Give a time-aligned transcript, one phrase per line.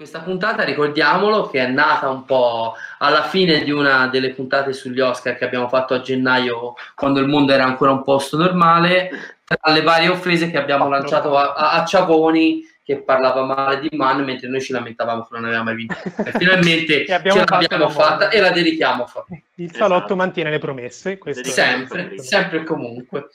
[0.00, 4.98] Questa puntata, ricordiamolo, che è nata un po' alla fine di una delle puntate sugli
[4.98, 9.10] Oscar che abbiamo fatto a gennaio, quando il mondo era ancora un posto normale,
[9.44, 14.24] tra le varie offese che abbiamo lanciato a, a, Ciavoni che parlava male di Man
[14.24, 15.94] mentre noi ci lamentavamo che non aveva mai vinto.
[16.24, 19.42] E finalmente ce l'abbiamo fatta e la dedichiamo a Fabio.
[19.56, 20.16] Il salotto esatto.
[20.16, 21.18] mantiene le promesse.
[21.42, 23.28] sempre, sempre e comunque.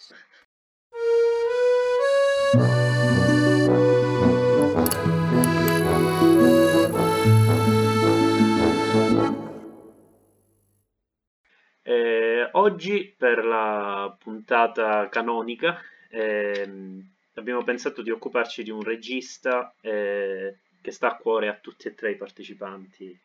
[12.55, 16.69] Oggi per la puntata canonica eh,
[17.35, 21.95] abbiamo pensato di occuparci di un regista eh, che sta a cuore a tutti e
[21.95, 23.17] tre i partecipanti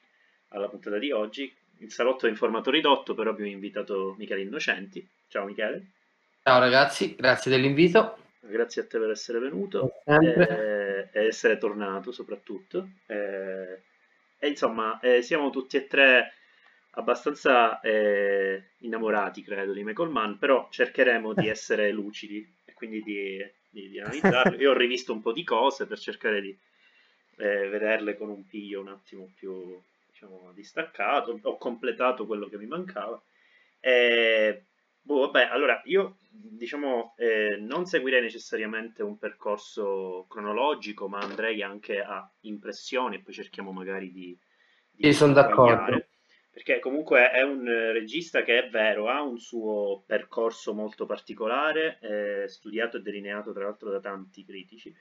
[0.48, 1.52] alla puntata di oggi.
[1.78, 5.06] Il salotto è in formato ridotto, però abbiamo invitato Michele Innocenti.
[5.28, 5.92] Ciao Michele.
[6.42, 8.16] Ciao ragazzi, grazie dell'invito.
[8.40, 12.88] Grazie a te per essere venuto e, e essere tornato soprattutto.
[13.06, 13.82] E,
[14.38, 16.32] e insomma, eh, siamo tutti e tre
[16.92, 23.44] abbastanza eh, innamorati, credo, di Michael Mann, però cercheremo di essere lucidi e quindi di,
[23.68, 24.56] di, di analizzarlo.
[24.56, 26.56] Io ho rivisto un po' di cose per cercare di
[27.36, 32.66] eh, vederle con un piglio un attimo più diciamo, distaccato, ho completato quello che mi
[32.66, 33.20] mancava.
[33.78, 34.64] E,
[35.00, 42.00] boh, vabbè, allora io diciamo eh, non seguirei necessariamente un percorso cronologico, ma andrei anche
[42.00, 44.36] a impressioni e poi cerchiamo magari di...
[44.90, 46.08] di sì, sono d'accordo
[46.50, 52.48] perché comunque è un regista che è vero, ha un suo percorso molto particolare, eh,
[52.48, 54.92] studiato e delineato tra l'altro da tanti critici,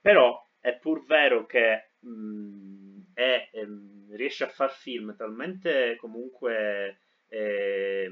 [0.00, 7.00] però è pur vero che mh, mm, è, ehm, riesce a far film talmente comunque
[7.28, 8.08] eh,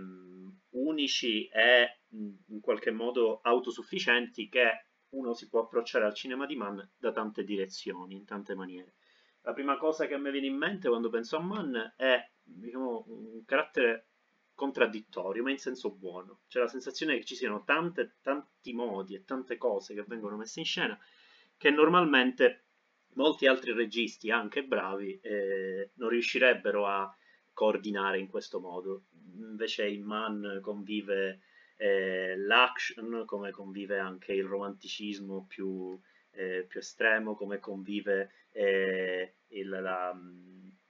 [0.71, 6.57] unici e mh, in qualche modo autosufficienti che uno si può approcciare al cinema di
[6.57, 8.95] Mann da tante direzioni, in tante maniere.
[9.43, 13.45] La prima cosa che me viene in mente quando penso a Mann è diciamo, un
[13.45, 14.07] carattere
[14.55, 16.41] contraddittorio, ma in senso buono.
[16.49, 20.61] C'è la sensazione che ci siano tante, tanti modi e tante cose che vengono messe
[20.61, 20.99] in scena
[21.63, 22.65] che normalmente
[23.15, 27.17] molti altri registi, anche bravi, eh, non riuscirebbero a
[27.53, 29.05] coordinare in questo modo.
[29.37, 31.41] Invece in Man convive
[31.77, 35.97] eh, l'action, come convive anche il romanticismo più,
[36.33, 40.13] eh, più estremo, come convive eh, il, la,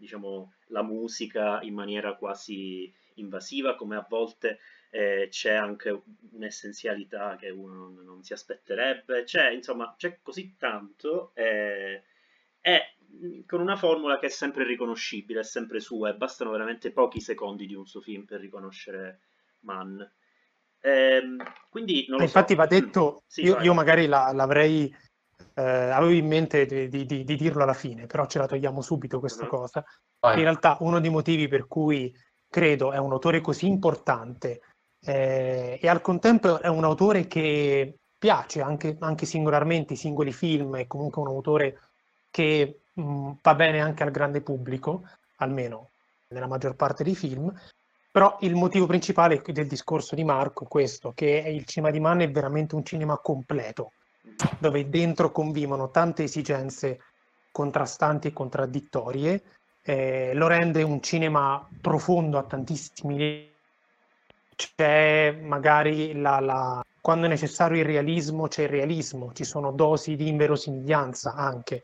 [0.03, 4.59] diciamo, la musica in maniera quasi invasiva, come a volte
[4.91, 6.03] eh, c'è anche
[6.33, 12.03] un'essenzialità che uno non, si aspetterebbe, c'è insomma c'è così tanto eh,
[12.61, 12.81] e
[13.47, 17.67] con una formula che è sempre riconoscibile, è sempre sua e bastano veramente pochi secondi
[17.67, 19.21] di un suo film per riconoscere
[19.61, 20.03] Mann.
[20.81, 21.41] Ehm,
[21.71, 22.59] quindi non lo Infatti so.
[22.59, 24.93] va detto, mm, sì, io, io, magari la, l'avrei
[25.55, 29.19] eh, avevo in mente di, di, di, dirlo alla fine, però ce la togliamo subito
[29.19, 29.49] questa uh-huh.
[29.49, 29.85] cosa.
[30.21, 30.37] Vai.
[30.37, 32.15] In realtà uno dei motivi per cui
[32.49, 34.61] credo è un autore così importante
[35.05, 40.77] eh, e al contempo è un autore che piace anche, anche singolarmente i singoli film,
[40.77, 41.79] è comunque un autore
[42.31, 45.03] che mh, mm, va bene anche al grande pubblico,
[45.37, 45.91] almeno
[46.29, 47.53] nella maggior parte dei film,
[48.13, 52.21] però il motivo principale del discorso di Marco è questo, che il cinema di Mann
[52.21, 53.93] è veramente un cinema completo,
[54.59, 57.01] dove dentro convivono tante esigenze
[57.51, 59.43] contrastanti e contraddittorie,
[59.83, 63.51] eh, lo rende un cinema profondo a tantissimi.
[64.55, 70.15] C'è magari la, la, quando è necessario il realismo, c'è il realismo, ci sono dosi
[70.15, 71.83] di inverosimiglianza anche.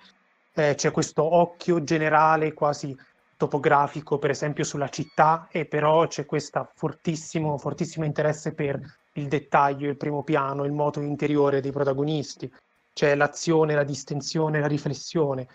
[0.55, 2.97] Eh, c'è questo occhio generale quasi
[3.37, 8.81] topografico, per esempio sulla città, e però c'è questo fortissimo, fortissimo interesse per
[9.19, 12.51] il dettaglio, il primo piano, il moto interiore dei protagonisti,
[12.93, 15.47] c'è l'azione, la distensione, la riflessione,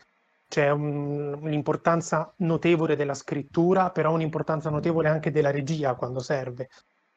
[0.48, 6.70] c'è un, un'importanza notevole della scrittura, però un'importanza notevole anche della regia quando serve.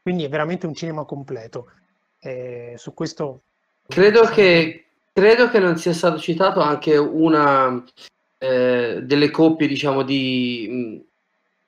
[0.02, 1.70] Quindi è veramente un cinema completo.
[2.18, 3.42] E su questo...
[3.86, 7.84] Credo che, credo che non sia stato citato anche una
[8.38, 11.04] eh, delle coppie, diciamo, di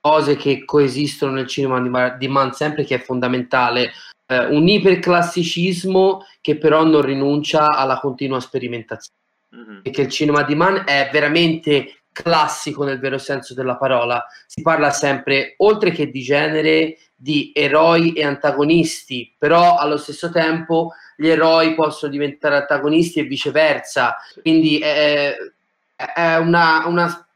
[0.01, 3.91] cose che coesistono nel cinema di, di Man sempre, che è fondamentale
[4.29, 9.17] eh, un iperclassicismo che però non rinuncia alla continua sperimentazione.
[9.57, 9.81] Mm-hmm.
[9.83, 14.25] Che il cinema di Mann è veramente classico nel vero senso della parola.
[14.47, 20.93] Si parla sempre, oltre che di genere, di eroi e antagonisti, però allo stesso tempo
[21.17, 24.17] gli eroi possono diventare antagonisti e viceversa.
[24.43, 25.35] Quindi è,
[25.97, 27.28] è una, una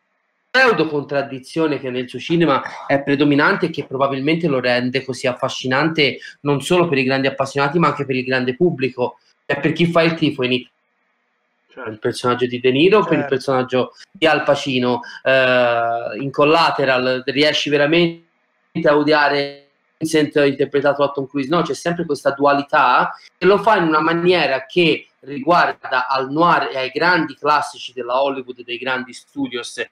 [0.52, 6.18] pseudo contraddizione che nel suo cinema è predominante e che probabilmente lo rende così affascinante
[6.40, 9.86] non solo per i grandi appassionati ma anche per il grande pubblico e per chi
[9.86, 10.70] fa il tifo in Italia.
[11.72, 11.90] certo.
[11.90, 13.08] il personaggio di De Niro, certo.
[13.08, 13.34] per il certo.
[13.34, 15.00] personaggio di Al Pacino.
[15.22, 18.22] Eh, in Collateral riesci veramente
[18.84, 23.76] a odiare Vincent interpretato da Tom Cruise, no, c'è sempre questa dualità e lo fa
[23.76, 29.12] in una maniera che riguarda al noir e ai grandi classici della Hollywood, dei grandi
[29.12, 29.82] studios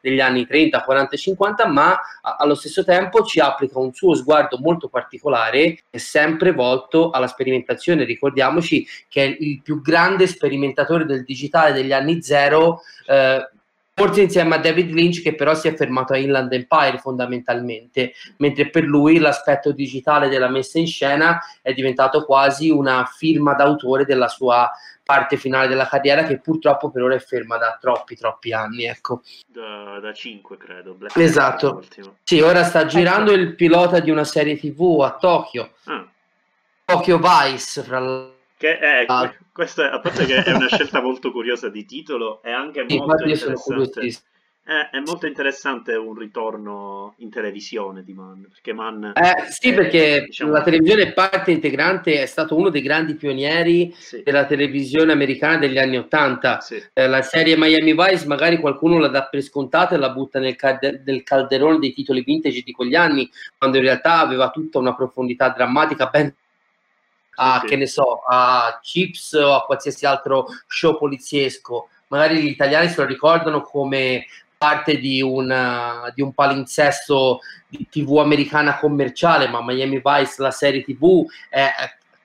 [0.00, 4.88] degli anni 30, 40 50, ma allo stesso tempo ci applica un suo sguardo molto
[4.88, 8.04] particolare e sempre volto alla sperimentazione.
[8.04, 12.80] Ricordiamoci che è il più grande sperimentatore del digitale degli anni zero.
[13.06, 13.50] Eh,
[13.98, 18.68] forse insieme a David Lynch che però si è fermato a Inland Empire fondamentalmente, mentre
[18.68, 24.28] per lui l'aspetto digitale della messa in scena è diventato quasi una firma d'autore della
[24.28, 24.70] sua
[25.06, 29.22] parte finale della carriera che purtroppo per ora è ferma da troppi troppi anni ecco
[29.46, 31.84] da, da 5 credo Black esatto
[32.24, 33.40] sì ora sta girando ecco.
[33.40, 36.08] il pilota di una serie tv a Tokyo ah.
[36.84, 39.32] Tokyo Vice fra l'altro che è, ah.
[39.52, 44.22] questa a parte che è una scelta molto curiosa di titolo, è anche molto interessante.
[44.66, 48.42] È, è, molto interessante un ritorno in televisione di Mann.
[48.50, 50.50] Perché Mann eh, sì, è, perché diciamo...
[50.50, 54.24] la televisione è parte integrante, è stato uno dei grandi pionieri sì.
[54.24, 56.60] della televisione americana degli anni Ottanta.
[56.60, 56.82] Sì.
[56.92, 60.56] Eh, la serie Miami Vice magari qualcuno la dà per scontata e la butta nel,
[60.56, 64.96] calde- nel calderone dei titoli vintage di quegli anni, quando in realtà aveva tutta una
[64.96, 66.34] profondità drammatica ben
[67.36, 67.68] a, sì.
[67.68, 71.88] che ne so, a Chips o a qualsiasi altro show poliziesco.
[72.08, 74.26] Magari gli italiani se lo ricordano come
[74.56, 80.82] parte di, una, di un palinsesto di TV americana commerciale, ma Miami Vice, la serie
[80.82, 81.70] TV, è,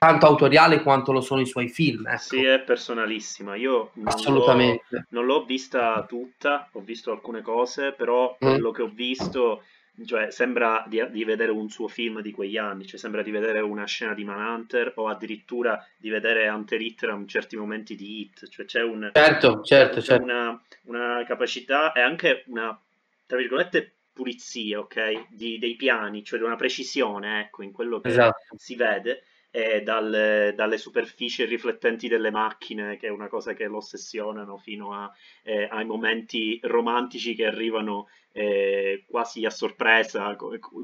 [0.02, 2.08] tanto autoriale quanto lo sono i suoi film.
[2.08, 2.18] Ecco.
[2.18, 3.54] Sì, è personalissima.
[3.54, 4.84] Io non Assolutamente.
[4.88, 8.48] L'ho, non l'ho vista tutta, ho visto alcune cose, però mm.
[8.48, 9.62] quello che ho visto
[10.06, 13.60] cioè sembra di, di, vedere un suo film di quegli anni, cioè sembra di vedere
[13.60, 18.48] una scena di Manhunter o addirittura di vedere Hunter Hitler in certi momenti di Hit,
[18.48, 20.24] cioè c'è, un, certo, certo, c'è certo.
[20.24, 22.78] Una, una, capacità e anche una,
[23.26, 28.56] tra virgolette, pulizia, ok, di, dei piani, cioè una precisione, ecco, in quello che esatto.
[28.56, 29.24] si vede
[29.54, 34.94] e dal, dalle superfici riflettenti delle macchine, che è una cosa che lo ossessionano, fino
[34.94, 35.12] a,
[35.42, 40.36] eh, ai momenti romantici che arrivano eh, quasi a sorpresa,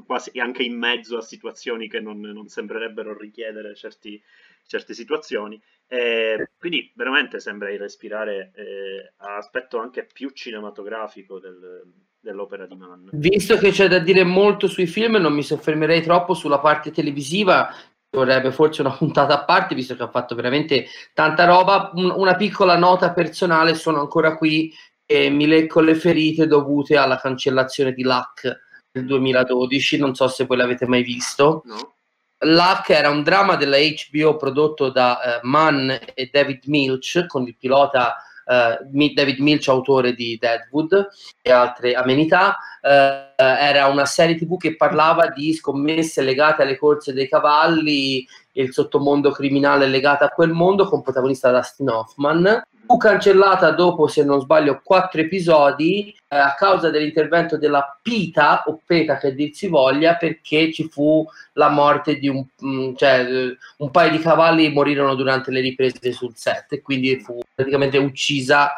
[0.05, 4.21] quasi anche in mezzo a situazioni che non, non sembrerebbero richiedere certi,
[4.65, 5.61] certe situazioni.
[5.87, 11.83] E quindi veramente sembra respirare eh, aspetto anche più cinematografico del,
[12.19, 13.07] dell'opera di Mann.
[13.13, 17.73] Visto che c'è da dire molto sui film, non mi soffermerei troppo sulla parte televisiva,
[18.11, 21.91] vorrebbe forse una puntata a parte, visto che ha fatto veramente tanta roba.
[21.93, 24.73] Un, una piccola nota personale, sono ancora qui
[25.11, 28.43] e mi lecco le ferite dovute alla cancellazione di Luck
[28.91, 29.97] del 2012.
[29.97, 31.63] Non so se voi l'avete mai visto.
[31.65, 31.95] No.
[32.41, 37.57] Luck era un dramma della HBO prodotto da uh, Mann e David Milch con il
[37.57, 41.07] pilota uh, David Milch, autore di Deadwood
[41.41, 42.55] e altre amenità.
[42.79, 48.61] Uh, era una serie tv che parlava di scommesse legate alle corse dei cavalli e
[48.61, 54.23] il sottomondo criminale legato a quel mondo con protagonista Dustin Hoffman fu cancellata dopo, se
[54.23, 59.67] non sbaglio, quattro episodi eh, a causa dell'intervento della PITA o PETA che dir si
[59.67, 64.17] voglia, perché ci fu la morte di un, mh, mm, cioè, eh, un paio di
[64.17, 68.71] cavalli morirono durante le riprese sul set e quindi fu praticamente uccisa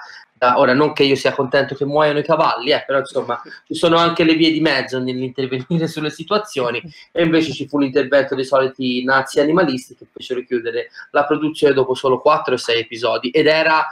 [0.43, 3.97] ora non che io sia contento che muoiano i cavalli, eh, però insomma ci sono
[3.97, 6.81] anche le vie di mezzo nell'intervenire sulle situazioni.
[7.11, 11.93] E invece ci fu l'intervento dei soliti nazi animalisti che fecero chiudere la produzione dopo
[11.93, 13.29] solo 4 o 6 episodi.
[13.29, 13.85] Ed era,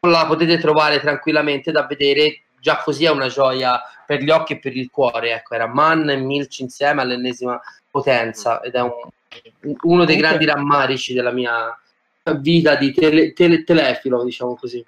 [0.00, 4.58] la potete trovare tranquillamente da vedere, già così è una gioia per gli occhi e
[4.60, 7.60] per il cuore, ecco, era Mann e Milch insieme all'ennesima
[7.90, 8.92] potenza ed è un,
[9.82, 11.76] uno dei grandi rammarici della mia
[12.38, 14.84] vita di tele, tele, telefilo, diciamo così.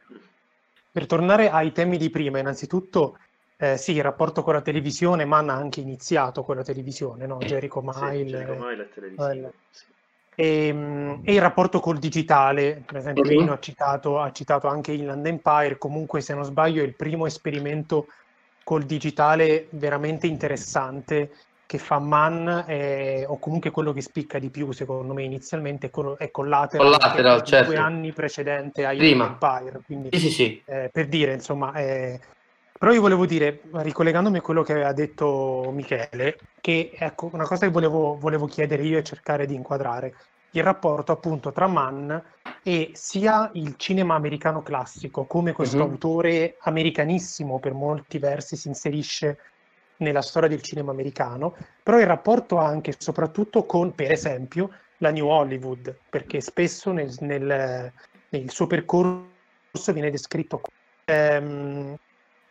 [0.90, 3.18] Per tornare ai temi di prima, innanzitutto,
[3.56, 7.38] eh, sì, il rapporto con la televisione, Mann ha anche iniziato con la televisione, no?
[7.38, 8.24] Jericho Mile.
[8.24, 9.52] Sì, Jericho Mile è televisivo.
[10.34, 13.28] E, ehm, e, il rapporto col digitale, per esempio, uh-huh.
[13.28, 17.26] Rino ha citato, ha citato anche Inland Empire, comunque se non sbaglio è il primo
[17.26, 18.06] esperimento
[18.62, 21.32] col digitale veramente interessante
[21.68, 26.30] che fa Mann è, o comunque quello che spicca di più secondo me inizialmente è,
[26.30, 27.72] Collateral, Collateral certo.
[27.72, 29.26] due anni precedente a Prima.
[29.26, 30.62] Empire quindi sì, sì, sì.
[30.64, 32.18] Eh, per dire insomma eh,
[32.78, 37.66] però io volevo dire ricollegandomi a quello che aveva detto Michele che ecco una cosa
[37.66, 40.14] che volevo, volevo chiedere io e cercare di inquadrare
[40.52, 42.16] il rapporto appunto tra Mann
[42.62, 45.90] e sia il cinema americano classico come questo mm-hmm.
[45.90, 49.36] autore americanissimo per molti versi si inserisce
[49.98, 55.10] nella storia del cinema americano, però il rapporto anche e soprattutto con, per esempio, la
[55.10, 57.92] New Hollywood, perché spesso nel, nel,
[58.28, 60.62] nel suo percorso viene descritto
[61.04, 61.96] ehm,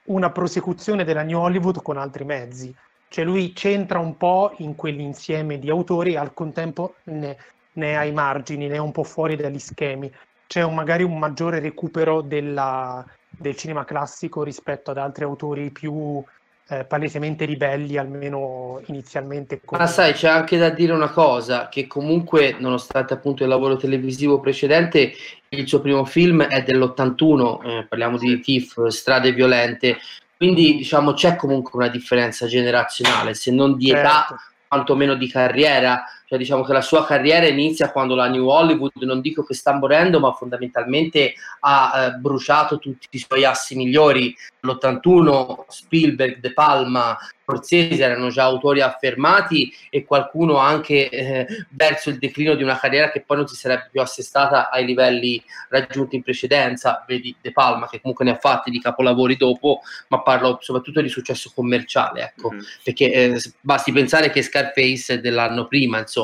[0.06, 2.74] una prosecuzione della New Hollywood con altri mezzi.
[3.10, 7.38] Cioè lui c'entra un po' in quell'insieme di autori e al contempo ne,
[7.74, 10.12] ne ha i margini, ne è un po' fuori dagli schemi.
[10.46, 16.24] C'è un, magari un maggiore recupero della, del cinema classico rispetto ad altri autori più
[16.70, 19.62] eh, palesemente ribelli, almeno inizialmente.
[19.70, 24.40] Ma sai, c'è anche da dire una cosa, che comunque, nonostante appunto il lavoro televisivo
[24.40, 25.14] precedente,
[25.50, 29.98] il suo primo film è dell'81, eh, parliamo di TIFF, Strade Violente,
[30.36, 34.44] quindi diciamo c'è comunque una differenza generazionale, se non di età, certo.
[34.68, 39.22] quantomeno di carriera, cioè diciamo che la sua carriera inizia quando la New Hollywood, non
[39.22, 44.36] dico che sta morendo, ma fondamentalmente ha eh, bruciato tutti i suoi assi migliori.
[44.60, 47.18] L'81 Spielberg, De Palma,
[47.48, 53.10] Scorsese erano già autori affermati e qualcuno anche eh, verso il declino di una carriera
[53.10, 57.88] che poi non si sarebbe più assestata ai livelli raggiunti in precedenza, vedi De Palma
[57.88, 59.80] che comunque ne ha fatti di capolavori dopo,
[60.10, 62.62] ma parlo soprattutto di successo commerciale, ecco, mm-hmm.
[62.84, 66.17] perché eh, basti pensare che Scarface è dell'anno prima, insomma,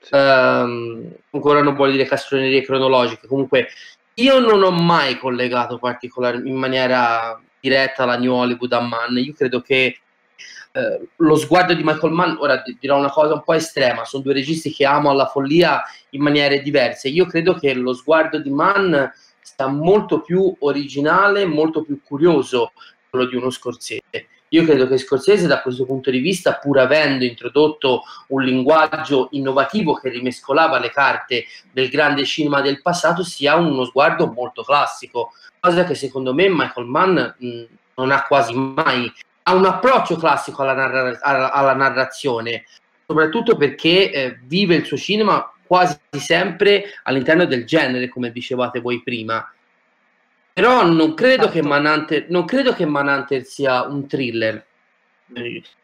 [0.00, 0.14] sì.
[0.14, 3.68] um, ancora non vuol dire castronerie cronologiche, comunque
[4.14, 9.32] io non ho mai collegato particolarmente in maniera diretta la New Hollywood a Mann, io
[9.34, 9.98] credo che
[10.76, 14.34] eh, lo sguardo di Michael Mann, ora dirò una cosa un po' estrema, sono due
[14.34, 17.08] registi che amo alla follia in maniere diverse.
[17.08, 18.94] Io credo che lo sguardo di Mann
[19.40, 22.72] sia molto più originale, molto più curioso
[23.08, 24.28] quello di uno Scorsese.
[24.50, 29.94] Io credo che Scorsese da questo punto di vista, pur avendo introdotto un linguaggio innovativo
[29.94, 35.84] che rimescolava le carte del grande cinema del passato, sia uno sguardo molto classico, cosa
[35.84, 37.64] che secondo me Michael Mann mh,
[37.96, 39.12] non ha quasi mai
[39.48, 42.64] ha un approccio classico alla, narra- alla narrazione,
[43.06, 49.02] soprattutto perché eh, vive il suo cinema quasi sempre all'interno del genere, come dicevate voi
[49.02, 49.48] prima.
[50.56, 54.64] Però non credo, che, Manhunter, non credo che Manhunter sia un thriller.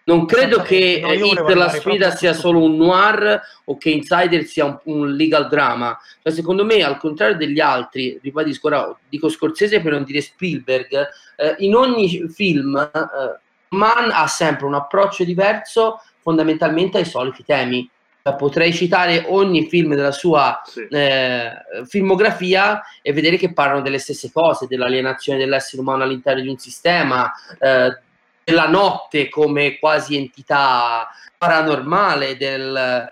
[0.05, 4.65] Non credo che no, Hit la sfida sia solo un noir o che Insider sia
[4.65, 5.99] un, un legal drama.
[6.23, 11.07] Cioè, secondo me, al contrario degli altri, ribadisco, ora dico Scorsese per non dire Spielberg,
[11.37, 13.41] eh, in ogni film eh,
[13.77, 17.87] Mann ha sempre un approccio diverso fondamentalmente ai soliti temi.
[18.23, 20.87] Potrei citare ogni film della sua sì.
[20.89, 21.53] eh,
[21.87, 27.33] filmografia e vedere che parlano delle stesse cose, dell'alienazione dell'essere umano all'interno di un sistema,
[27.59, 27.99] eh,
[28.45, 33.09] della notte come quasi entità paranormale, del,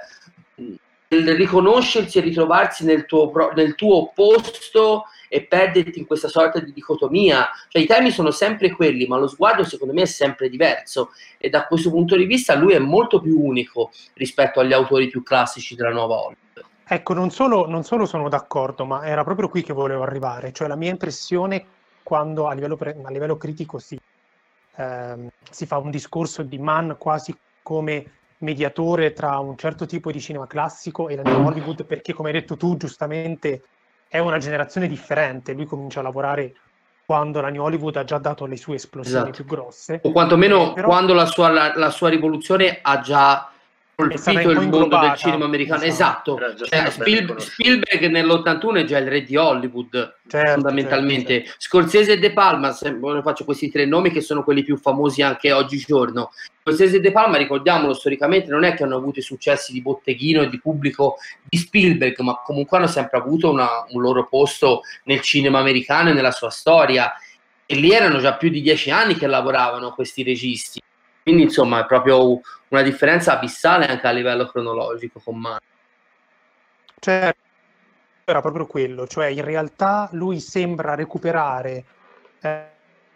[1.08, 6.72] del riconoscersi e ritrovarsi nel tuo, nel tuo posto e perderti in questa sorta di
[6.72, 7.50] dicotomia.
[7.68, 11.48] Cioè i temi sono sempre quelli, ma lo sguardo secondo me è sempre diverso e
[11.48, 15.76] da questo punto di vista lui è molto più unico rispetto agli autori più classici
[15.76, 16.64] della nuova Hollywood.
[16.84, 20.66] Ecco, non solo, non solo sono d'accordo, ma era proprio qui che volevo arrivare, cioè
[20.66, 21.64] la mia impressione
[22.02, 23.96] quando a livello, pre- a livello critico si,
[24.74, 27.32] ehm, si fa un discorso di Mann quasi
[27.62, 28.04] come
[28.38, 32.40] mediatore tra un certo tipo di cinema classico e la new Hollywood, perché come hai
[32.40, 33.62] detto tu giustamente
[34.12, 36.52] è una generazione differente, lui comincia a lavorare
[37.06, 39.44] quando la New Hollywood ha già dato le sue esplosioni esatto.
[39.44, 40.00] più grosse.
[40.02, 40.88] O quantomeno però...
[40.88, 43.52] quando la sua, la, la sua rivoluzione ha già
[44.08, 45.82] colpito il mondo del cinema americano.
[45.82, 46.64] Esatto, esatto.
[46.66, 51.32] Cioè, Spiel, Spielberg nell'81 è già il re di Hollywood, certo, fondamentalmente.
[51.34, 51.56] Certo, certo.
[51.58, 55.52] Scorsese e De Palma, se faccio questi tre nomi che sono quelli più famosi anche
[55.52, 56.30] oggigiorno.
[56.62, 60.42] Scorsese e De Palma, ricordiamolo storicamente, non è che hanno avuto i successi di botteghino
[60.42, 65.20] e di pubblico di Spielberg, ma comunque hanno sempre avuto una, un loro posto nel
[65.20, 67.12] cinema americano e nella sua storia.
[67.66, 70.80] E lì erano già più di dieci anni che lavoravano questi registi.
[71.22, 75.66] Quindi, insomma, è proprio una differenza abissale anche a livello cronologico con Mario.
[76.98, 77.34] Cioè,
[78.24, 81.84] era proprio quello, cioè in realtà lui sembra recuperare
[82.40, 82.64] eh,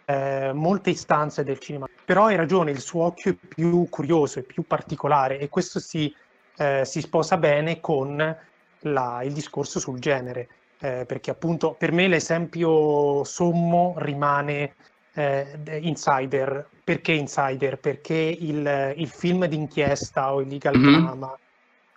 [0.05, 4.43] eh, molte istanze del cinema, però hai ragione, il suo occhio è più curioso, è
[4.43, 6.13] più particolare e questo si,
[6.57, 8.37] eh, si sposa bene con
[8.79, 10.47] la, il discorso sul genere,
[10.79, 14.75] eh, perché appunto per me l'esempio sommo rimane
[15.15, 16.67] eh, Insider.
[16.83, 17.77] Perché Insider?
[17.77, 21.03] Perché il, il film d'inchiesta o il legal mm-hmm.
[21.03, 21.37] drama,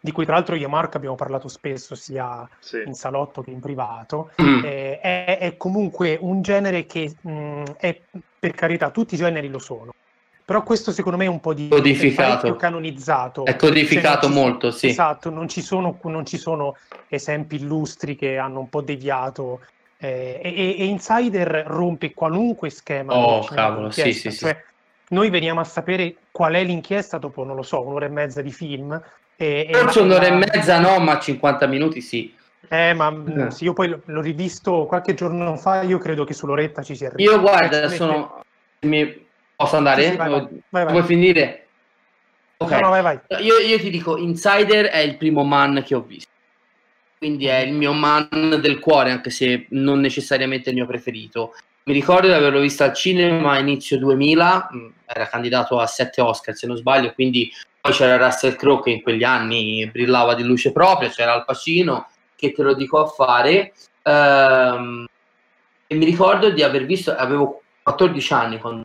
[0.01, 2.83] di cui tra l'altro io e Marco abbiamo parlato spesso sia sì.
[2.87, 4.65] in salotto che in privato, mm.
[4.65, 8.01] eh, è, è, comunque un genere che mh, mm, è,
[8.39, 9.93] per carità, tutti i generi lo sono.
[10.45, 12.47] Però questo secondo me è un po' di codificato.
[12.47, 13.45] È canonizzato.
[13.45, 14.87] È codificato cioè, molto, sono, sì.
[14.87, 16.77] Esatto, non ci, sono, non ci sono
[17.09, 19.61] esempi illustri che hanno un po' deviato
[20.01, 23.17] eh, e, e, Insider rompe qualunque schema.
[23.17, 24.75] Oh, cavolo, sì, sì, cioè, sì.
[25.15, 28.53] Noi veniamo a sapere qual è l'inchiesta dopo, non lo so, un'ora e mezza di
[28.53, 29.01] film.
[29.37, 32.33] E, Forse un'ora e mezza no, ma 50 minuti sì.
[32.69, 33.13] Eh, ma
[33.47, 33.51] eh.
[33.51, 37.37] sì, io poi l'ho rivisto qualche giorno fa, io credo che sull'oretta ci sia arrivato.
[37.37, 38.45] Io guarda, sono...
[38.81, 39.27] Mi...
[39.57, 40.03] Posso andare?
[40.05, 41.67] Sì, sì, vai, vai, vai, Vuoi finire?
[42.59, 43.21] Ok, no, no, vai, vai.
[43.41, 46.31] Io, io, ti dico, Insider è il primo man che ho visto.
[47.19, 48.29] Quindi è il mio man
[48.61, 51.55] del cuore, anche se non necessariamente il mio preferito.
[51.85, 56.21] Mi ricordo di averlo visto al cinema a inizio 2000, mm, era candidato a 7
[56.21, 60.43] Oscar se non sbaglio, quindi poi c'era Russell Crowe che in quegli anni brillava di
[60.43, 63.73] luce propria, c'era Al Pacino, che te lo dico a fare.
[64.03, 65.07] Ehm,
[65.87, 68.85] e mi ricordo di aver visto, avevo 14 anni quando...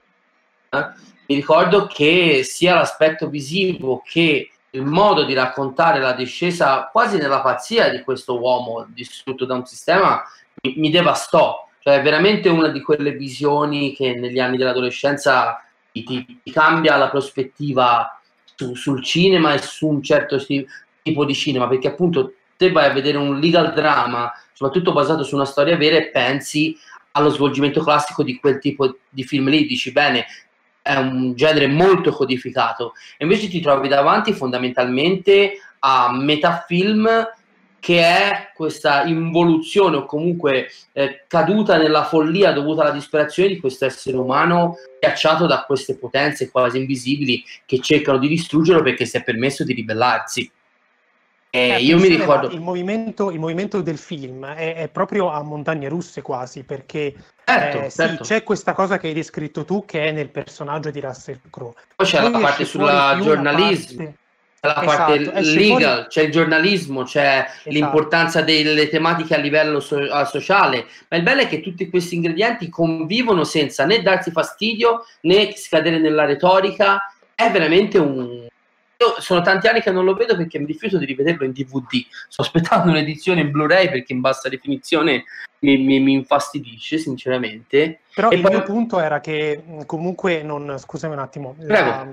[0.69, 0.91] Eh,
[1.27, 7.41] mi ricordo che sia l'aspetto visivo che il modo di raccontare la discesa quasi nella
[7.41, 10.23] pazzia di questo uomo distrutto da un sistema
[10.61, 11.67] mi, mi devastò.
[11.79, 15.61] Cioè, è veramente una di quelle visioni che negli anni dell'adolescenza
[15.91, 18.19] ti, ti, cambia la prospettiva
[18.55, 20.65] su, sul cinema e su un certo sti,
[21.01, 25.35] tipo di cinema, perché appunto te vai a vedere un legal drama, soprattutto basato su
[25.35, 26.75] una storia vera, e pensi
[27.11, 30.25] allo svolgimento classico di quel tipo di film lì, dici bene,
[30.83, 37.31] è un genere molto codificato, e invece ti trovi davanti fondamentalmente a metafilm
[37.79, 43.83] che è questa involuzione o comunque eh, caduta nella follia dovuta alla disperazione di questo
[43.83, 49.23] essere umano schiacciato da queste potenze quasi invisibili che cercano di distruggerlo perché si è
[49.23, 50.49] permesso di ribellarsi.
[51.55, 52.49] Eh, eh io mi ricordo...
[52.49, 57.13] Il movimento, il movimento del film è, è, proprio a montagne russe quasi, perché
[57.45, 58.23] certo, eh, certo.
[58.23, 61.75] Sì, c'è questa cosa che hai descritto tu che è nel personaggio di Russell Crowe.
[61.95, 64.03] Poi c'è Poi la parte sulla giornalismo.
[64.03, 64.21] Parte
[64.65, 65.39] la parte esatto.
[65.41, 66.07] legal, fuori...
[66.07, 67.69] c'è il giornalismo, c'è esatto.
[67.69, 72.69] l'importanza delle tematiche a livello so- sociale, ma il bello è che tutti questi ingredienti
[72.69, 78.42] convivono senza né darsi fastidio né scadere nella retorica, è veramente un...
[79.03, 82.05] Io sono tanti anni che non lo vedo perché mi rifiuto di rivederlo in DVD,
[82.29, 85.25] sto aspettando un'edizione in Blu-ray perché in bassa definizione
[85.59, 87.99] mi, mi, mi infastidisce sinceramente.
[88.13, 88.51] Però e il poi...
[88.51, 90.77] mio punto era che comunque non...
[90.77, 91.55] scusami un attimo.
[91.59, 92.07] La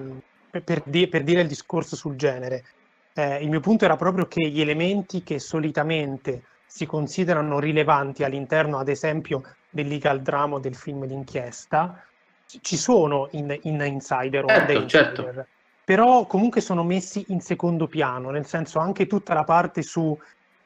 [0.64, 2.64] per, di, per, dire il discorso sul genere,
[3.14, 8.78] eh, il mio punto era proprio che gli elementi che solitamente si considerano rilevanti all'interno,
[8.78, 12.04] ad esempio, del legal drama del film d'inchiesta,
[12.60, 15.46] ci sono in, in Insider certo, o certo.
[15.90, 20.16] Però comunque sono messi in secondo piano, nel senso anche tutta la parte su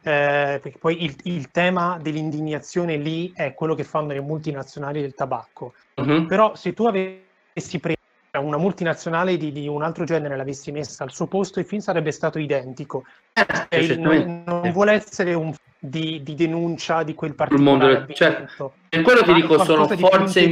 [0.02, 5.14] eh, perché poi il, il, tema dell'indignazione lì è quello che fanno le multinazionali del
[5.14, 5.72] tabacco.
[5.94, 6.26] Uh-huh.
[6.26, 7.96] Però se tu avessi preso
[8.34, 12.10] una multinazionale di, di, un altro genere l'avessi messa al suo posto, il film sarebbe
[12.10, 13.04] stato identico.
[13.32, 18.44] Eh, il, non, non, vuole essere un di, di, denuncia di quel mondo, cioè,
[18.90, 20.42] per quello ti dico sono forze,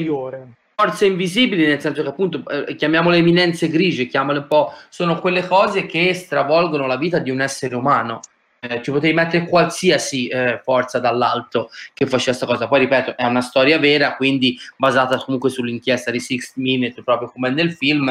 [0.83, 5.47] forze invisibili nel senso che appunto eh, chiamiamole eminenze grigie chiamale un po' sono quelle
[5.47, 8.21] cose che stravolgono la vita di un essere umano
[8.65, 12.69] eh, ci potevi mettere qualsiasi eh, forza dall'alto che facesse questa cosa.
[12.69, 17.51] Poi ripeto, è una storia vera, quindi basata comunque sull'inchiesta di Six Minute, proprio come
[17.51, 18.09] nel film,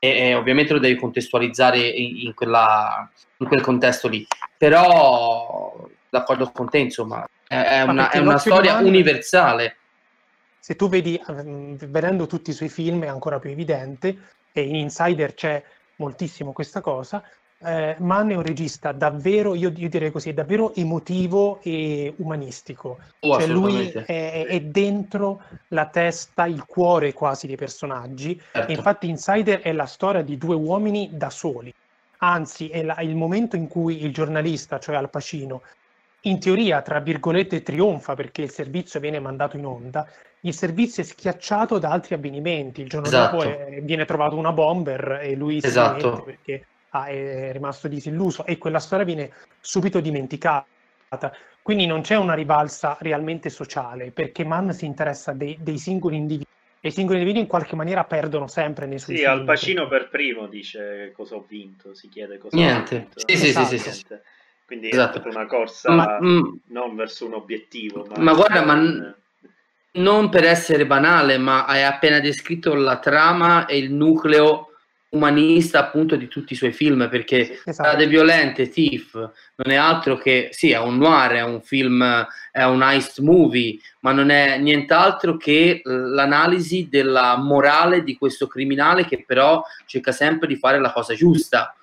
[0.00, 4.26] e, e ovviamente lo devi contestualizzare in, in, quella, in, quel contesto lì.
[4.58, 9.76] Però, d'accordo con te, insomma, è, è una, è una storia umano, universale.
[10.64, 14.16] Se tu vedi, ehm, vedendo tutti i suoi film, è ancora più evidente,
[14.52, 15.60] e in Insider c'è
[15.96, 17.20] moltissimo questa cosa,
[17.64, 23.00] eh, Mann è un regista davvero, io, io, direi così, davvero emotivo e umanistico.
[23.18, 28.40] Oh, cioè lui è, è, dentro la testa, il cuore quasi dei personaggi.
[28.52, 28.70] Certo.
[28.70, 31.74] infatti Insider è la storia di due uomini da soli.
[32.18, 35.62] Anzi, è la, il momento in cui il giornalista, cioè Al Pacino,
[36.22, 40.06] in teoria, tra virgolette, trionfa perché il servizio viene mandato in onda,
[40.44, 42.82] il servizio è schiacciato da altri avvenimenti.
[42.82, 43.36] Il giorno esatto.
[43.36, 45.98] dopo è, viene trovato una bomber e lui esatto.
[45.98, 50.66] si mette perché ah, è rimasto disilluso e quella storia viene subito dimenticata.
[51.62, 56.50] Quindi non c'è una rivalsa realmente sociale, perché Mann si interessa dei, dei singoli individui
[56.80, 60.08] e i singoli individui in qualche maniera perdono sempre nei suoi Sì, Al Pacino per
[60.08, 62.94] primo dice cosa ho vinto, si chiede cosa Niente.
[62.94, 63.20] ho vinto.
[63.24, 63.66] Sì, sì, esatto.
[63.68, 64.04] sì, sì, sì.
[64.66, 65.22] Quindi esatto.
[65.22, 68.06] è una corsa ma, mm, non verso un obiettivo.
[68.08, 69.14] Ma, ma guarda, ma
[69.92, 74.68] non per essere banale, ma hai appena descritto la trama e il nucleo
[75.12, 78.06] umanista appunto di tutti i suoi film perché esatto.
[78.06, 82.82] Violente, Thief non è altro che sì è un noir, è un film è un
[82.82, 89.62] heist movie ma non è nient'altro che l'analisi della morale di questo criminale che però
[89.84, 91.74] cerca sempre di fare la cosa giusta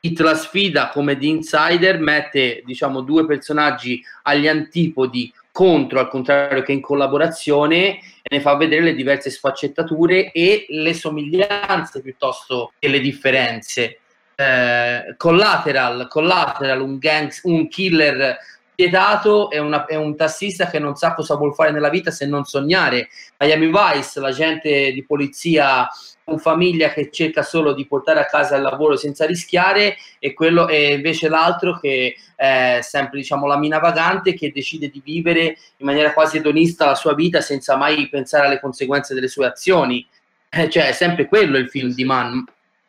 [0.00, 6.60] Hit la sfida come di Insider mette diciamo due personaggi agli antipodi contro al contrario
[6.60, 7.98] che in collaborazione
[8.30, 14.00] ne fa vedere le diverse sfaccettature e le somiglianze piuttosto che le differenze.
[14.34, 18.36] Eh, collateral, collateral un, gangs, un killer
[18.76, 22.26] spietato è, una, è, un tassista che non sa cosa vuol fare nella vita se
[22.26, 23.08] non sognare.
[23.38, 25.88] Miami Vice, l'agente di polizia
[26.22, 30.68] con famiglia che cerca solo di portare a casa il lavoro senza rischiare e quello
[30.68, 35.86] è invece l'altro che è sempre diciamo la mina vagante che decide di vivere in
[35.86, 40.06] maniera quasi edonista la sua vita senza mai pensare alle conseguenze delle sue azioni.
[40.50, 42.40] Eh, cioè è sempre quello il film di Mann.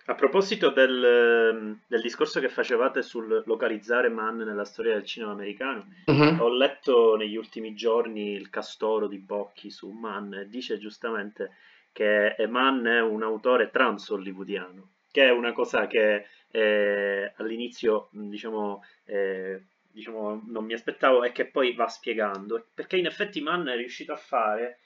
[0.10, 5.34] A proposito del, ehm, del, discorso che facevate sul localizzare Mann nella storia del cinema
[5.34, 6.38] americano, uh-huh.
[6.40, 11.52] ho letto negli ultimi giorni il castoro di Bocchi su Mann e dice giustamente
[11.92, 19.62] che Mann è un autore trans-hollywoodiano, che è una cosa che eh, all'inizio diciamo, eh,
[19.92, 24.14] diciamo, non mi aspettavo e che poi va spiegando, perché in effetti Mann è riuscito
[24.14, 24.80] a fare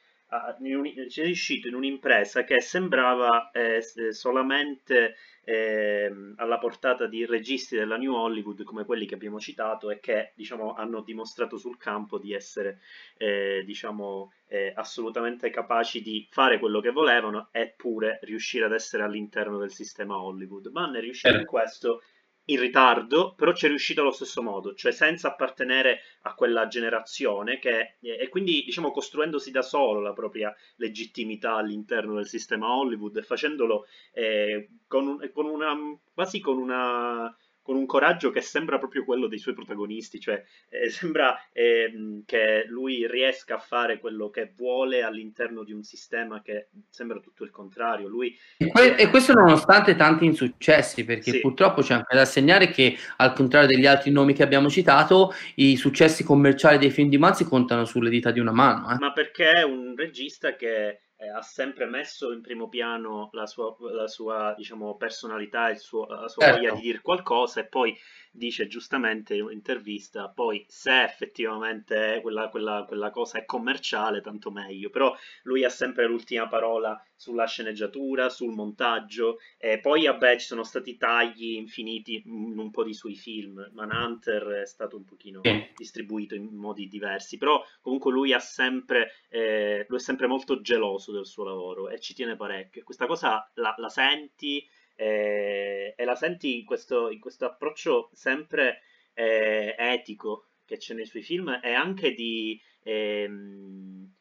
[1.08, 8.14] c'è riuscito in un'impresa che sembrava eh, solamente eh, alla portata di registi della New
[8.14, 12.80] Hollywood come quelli che abbiamo citato e che diciamo, hanno dimostrato sul campo di essere
[13.18, 19.58] eh, diciamo, eh, assolutamente capaci di fare quello che volevano eppure riuscire ad essere all'interno
[19.58, 20.68] del sistema Hollywood.
[20.68, 22.04] Mann è riuscito in questo
[22.46, 27.60] in ritardo, però ci è riuscito allo stesso modo, cioè senza appartenere a quella generazione
[27.60, 33.24] che, e quindi diciamo costruendosi da solo la propria legittimità all'interno del sistema Hollywood e
[33.24, 35.76] facendolo eh, con, con una,
[36.14, 40.90] quasi con una con un coraggio che sembra proprio quello dei suoi protagonisti, cioè eh,
[40.90, 46.70] sembra eh, che lui riesca a fare quello che vuole all'interno di un sistema che
[46.90, 48.08] sembra tutto il contrario.
[48.08, 51.40] Lui, e, que- e questo nonostante tanti insuccessi, perché sì.
[51.40, 55.76] purtroppo c'è anche da segnare che al contrario degli altri nomi che abbiamo citato, i
[55.76, 58.90] successi commerciali dei film di Manzi contano sulle dita di una mano.
[58.92, 58.98] Eh.
[59.00, 63.76] Ma perché è un regista che eh, ha sempre messo in primo piano la sua,
[63.80, 66.60] la sua diciamo, personalità, il suo, la sua certo.
[66.60, 67.96] voglia di dire qualcosa e poi
[68.32, 74.90] dice giustamente in un'intervista, poi se effettivamente quella, quella, quella, cosa è commerciale, tanto meglio,
[74.90, 75.14] però
[75.44, 80.96] lui ha sempre l'ultima parola sulla sceneggiatura, sul montaggio, e poi vabbè ci sono stati
[80.98, 85.42] tagli infiniti in un po' di suoi film, Manhunter è stato un pochino
[85.76, 91.12] distribuito in modi diversi, però comunque lui ha sempre, eh, lui è sempre molto geloso
[91.12, 94.66] del suo lavoro e ci tiene parecchio, questa cosa la, la senti
[95.02, 98.82] eh, e la senti in questo, in questo approccio sempre
[99.14, 104.14] eh, etico che c'è nei suoi film e anche di ehm,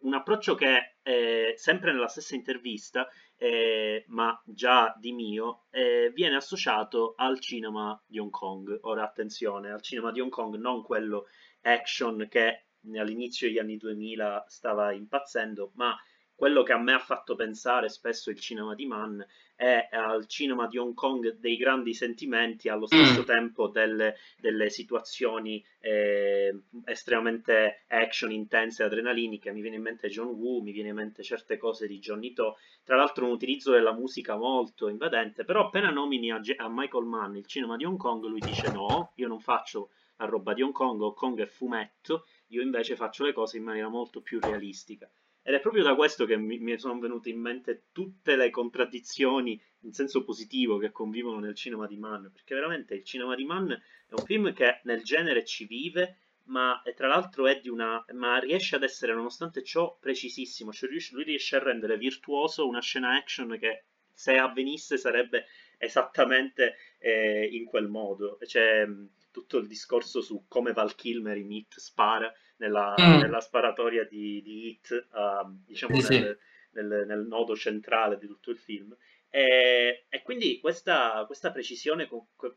[0.00, 6.34] un approccio che eh, sempre nella stessa intervista, eh, ma già di mio, eh, viene
[6.34, 8.78] associato al cinema di Hong Kong.
[8.82, 11.26] Ora attenzione, al cinema di Hong Kong, non quello
[11.62, 15.96] action che all'inizio degli anni 2000 stava impazzendo, ma
[16.36, 19.20] quello che a me ha fatto pensare spesso il cinema di Mann
[19.56, 23.24] è al cinema di Hong Kong dei grandi sentimenti, allo stesso mm.
[23.24, 29.50] tempo delle, delle situazioni eh, estremamente action, intense, adrenaliniche.
[29.50, 32.58] Mi viene in mente John Woo, mi viene in mente certe cose di Johnny To.
[32.84, 37.36] Tra l'altro un utilizzo della musica molto invadente, però appena nomini a, a Michael Mann
[37.36, 40.72] il cinema di Hong Kong, lui dice no, io non faccio la roba di Hong
[40.72, 45.10] Kong, Hong Kong è fumetto, io invece faccio le cose in maniera molto più realistica.
[45.48, 49.62] Ed è proprio da questo che mi, mi, sono venute in mente tutte le contraddizioni
[49.82, 53.70] in senso positivo che convivono nel cinema di Mann, perché veramente il cinema di Mann
[53.70, 53.78] è
[54.10, 58.04] un film che nel genere ci vive, ma tra l'altro è di una...
[58.14, 63.14] ma riesce ad essere nonostante ciò precisissimo, cioè lui riesce a rendere virtuoso una scena
[63.14, 65.46] action che se avvenisse sarebbe
[65.78, 68.36] esattamente eh, in quel modo.
[68.40, 68.84] C'è
[69.30, 73.20] tutto il discorso su come Val Kilmer in Hit spara nella, mm.
[73.20, 76.80] nella sparatoria di, di Hit, uh, diciamo sì, nel, sì.
[76.80, 78.96] Nel, nel, nodo centrale di tutto il film.
[79.28, 82.08] E, e quindi questa, questa precisione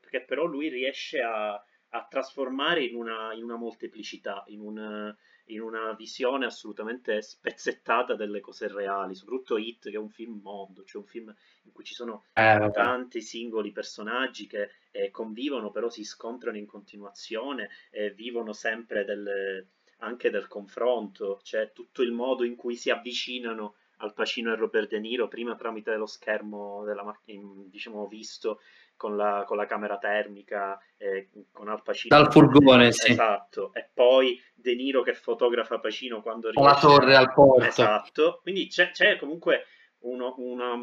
[0.10, 5.16] che però lui riesce a, a trasformare in una, in una molteplicità, in un,
[5.50, 10.84] in una visione assolutamente spezzettata delle cose reali, soprattutto Hit che è un film mondo,
[10.84, 15.90] cioè un film in cui ci sono eh, tanti singoli personaggi che eh, convivono però
[15.90, 19.68] si scontrano in continuazione e vivono sempre del,
[20.00, 24.90] anche del confronto, cioè tutto il modo in cui si avvicinano al Pacino e Robert
[24.90, 28.62] De Niro, prima tramite lo schermo della macchina, diciamo, visto
[28.96, 32.16] con la, con la camera termica, eh, con Al Pacino.
[32.18, 33.12] Dal furgone, sì.
[33.12, 36.70] Esatto, e poi De Niro che fotografa Pacino quando riesce.
[36.70, 37.66] la torre al porto.
[37.66, 39.66] Esatto, quindi c'è, c'è comunque
[40.00, 40.78] uno, una,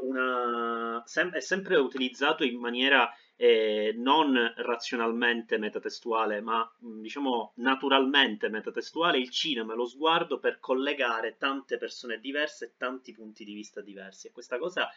[0.00, 3.08] una, sem- è sempre utilizzato in maniera
[3.40, 10.58] eh, non razionalmente metatestuale, ma mm, diciamo naturalmente metatestuale, il cinema e lo sguardo per
[10.58, 14.26] collegare tante persone diverse e tanti punti di vista diversi.
[14.26, 14.90] E questa cosa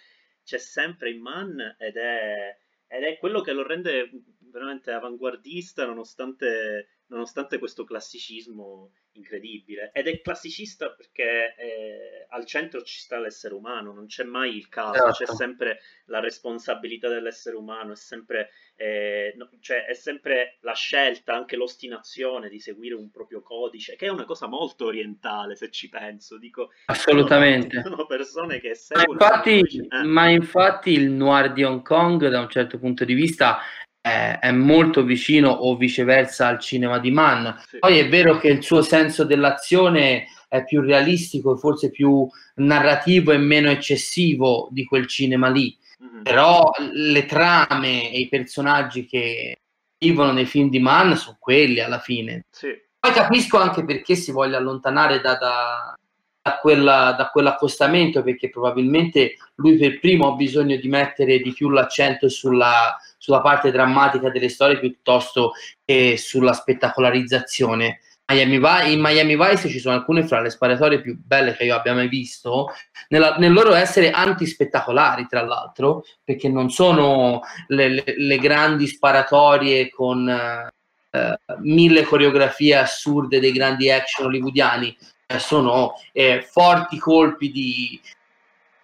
[0.44, 7.01] c'è sempre in Mann ed è, ed è quello che lo rende veramente avanguardista nonostante,
[7.12, 9.92] nonostante questo classicismo incredibile.
[9.94, 14.70] Ed è classicista perché eh, al centro ci sta l'essere umano, non c'è mai il
[14.70, 15.26] caso, esatto.
[15.26, 21.36] c'è sempre la responsabilità dell'essere umano, è sempre, eh, no, cioè, è sempre la scelta,
[21.36, 25.90] anche l'ostinazione di seguire un proprio codice, che è una cosa molto orientale se ci
[25.90, 26.38] penso.
[26.38, 27.82] Dico, Assolutamente.
[27.82, 29.20] Sono, sono persone che seguono.
[29.20, 30.04] Ma infatti, eh.
[30.04, 33.60] ma infatti il noir di Hong Kong, da un certo punto di vista,
[34.02, 37.48] è, è, molto vicino o viceversa al cinema di Mann.
[37.68, 37.78] Sì.
[37.78, 43.38] Poi è vero che il suo senso dell'azione è più realistico, forse più narrativo e
[43.38, 45.78] meno eccessivo di quel cinema lì.
[46.04, 46.24] Mm-hmm.
[46.24, 49.56] Però le trame e i personaggi che
[50.00, 52.46] vivono nei film di Mann sono quelli alla fine.
[52.50, 52.70] Sì.
[53.00, 55.96] Poi capisco anche perché si voglia allontanare da, da,
[56.42, 61.70] da, quella, da quell'accostamento, perché probabilmente lui per primo ha bisogno di mettere di più
[61.70, 65.52] l'accento sulla sulla parte drammatica delle storie piuttosto
[65.86, 68.00] che sulla spettacolarizzazione.
[68.32, 68.56] Miami
[68.92, 72.08] in Miami Vice ci sono alcune fra le sparatorie più belle che io abbia mai
[72.08, 72.74] visto,
[73.10, 79.92] nella, nel loro essere antispettacolari, tra l'altro, perché non sono le, le, le grandi sparatorie
[79.92, 88.02] con eh, mille coreografie assurde dei grandi action hollywoodiani, eh, sono eh, forti colpi di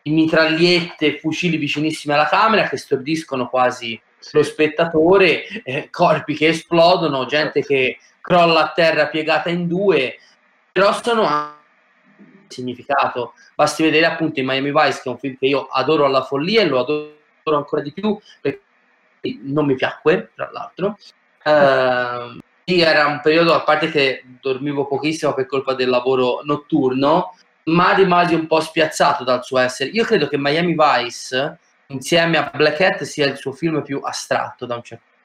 [0.03, 3.99] mitragliette, fucili vicinissimi alla camera che stordiscono quasi
[4.31, 10.17] lo spettatore, eh, corpi che esplodono, gente che crolla a terra piegata in due,
[10.71, 11.55] però sono anche
[12.47, 13.33] significato.
[13.55, 16.61] Basti vedere appunto in Miami Vice, che è un film che io adoro alla follia
[16.61, 18.61] e lo adoro ancora di più perché
[19.41, 20.97] non mi piacque, tra l'altro.
[21.43, 27.33] Uh, era un periodo, a parte che dormivo pochissimo per colpa del lavoro notturno,
[27.65, 29.89] ma rimasi un po' spiazzato dal suo essere.
[29.91, 34.65] Io credo che Miami Vice insieme a Black Hat sia il suo film più astratto
[34.65, 35.15] da un certo punto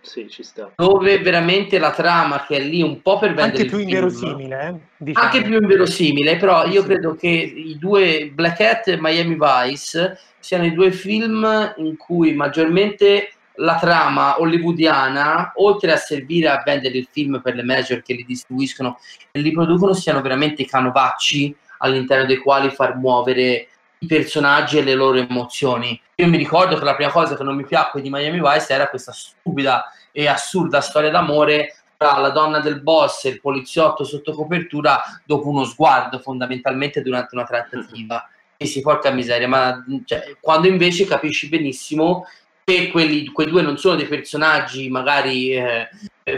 [0.00, 0.72] sì, ci sta.
[0.76, 4.74] Dove veramente la trama che è lì un po' per vendere anche più inverosimile, eh?
[4.96, 5.26] diciamo.
[5.26, 10.64] anche più inverosimile, però io credo che i due Black Hat e Miami Vice siano
[10.64, 17.08] i due film in cui maggiormente la trama hollywoodiana, oltre a servire a vendere il
[17.10, 18.98] film per le major che li distribuiscono
[19.30, 24.82] e li producono, siano veramente i canovacci all'interno dei quali far muovere i personaggi e
[24.82, 26.00] le loro emozioni.
[26.16, 28.88] Io mi ricordo che la prima cosa che non mi piacque di Miami Vice era
[28.88, 34.32] questa stupida e assurda storia d'amore tra la donna del boss e il poliziotto sotto
[34.32, 38.28] copertura dopo uno sguardo fondamentalmente durante una trattativa.
[38.56, 42.26] E si porca miseria, ma cioè, quando invece capisci benissimo
[42.64, 45.88] che quelli, quei due non sono dei personaggi magari eh,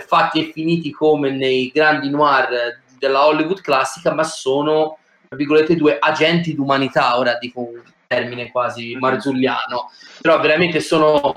[0.00, 5.98] fatti e finiti come nei grandi noir della Hollywood classica, ma sono tra virgolette, due
[5.98, 9.00] agenti d'umanità, ora dico un termine quasi mhm.
[9.00, 11.32] marzulliano, però veramente sono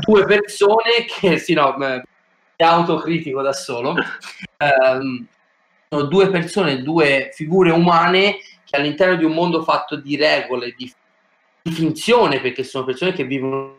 [0.00, 2.02] due persone che, sì no, mi
[2.56, 5.26] autocritico da solo, um,
[5.88, 10.92] sono due persone, due figure umane che all'interno di un mondo fatto di regole, di,
[11.62, 13.78] di finzione, perché sono persone che vivono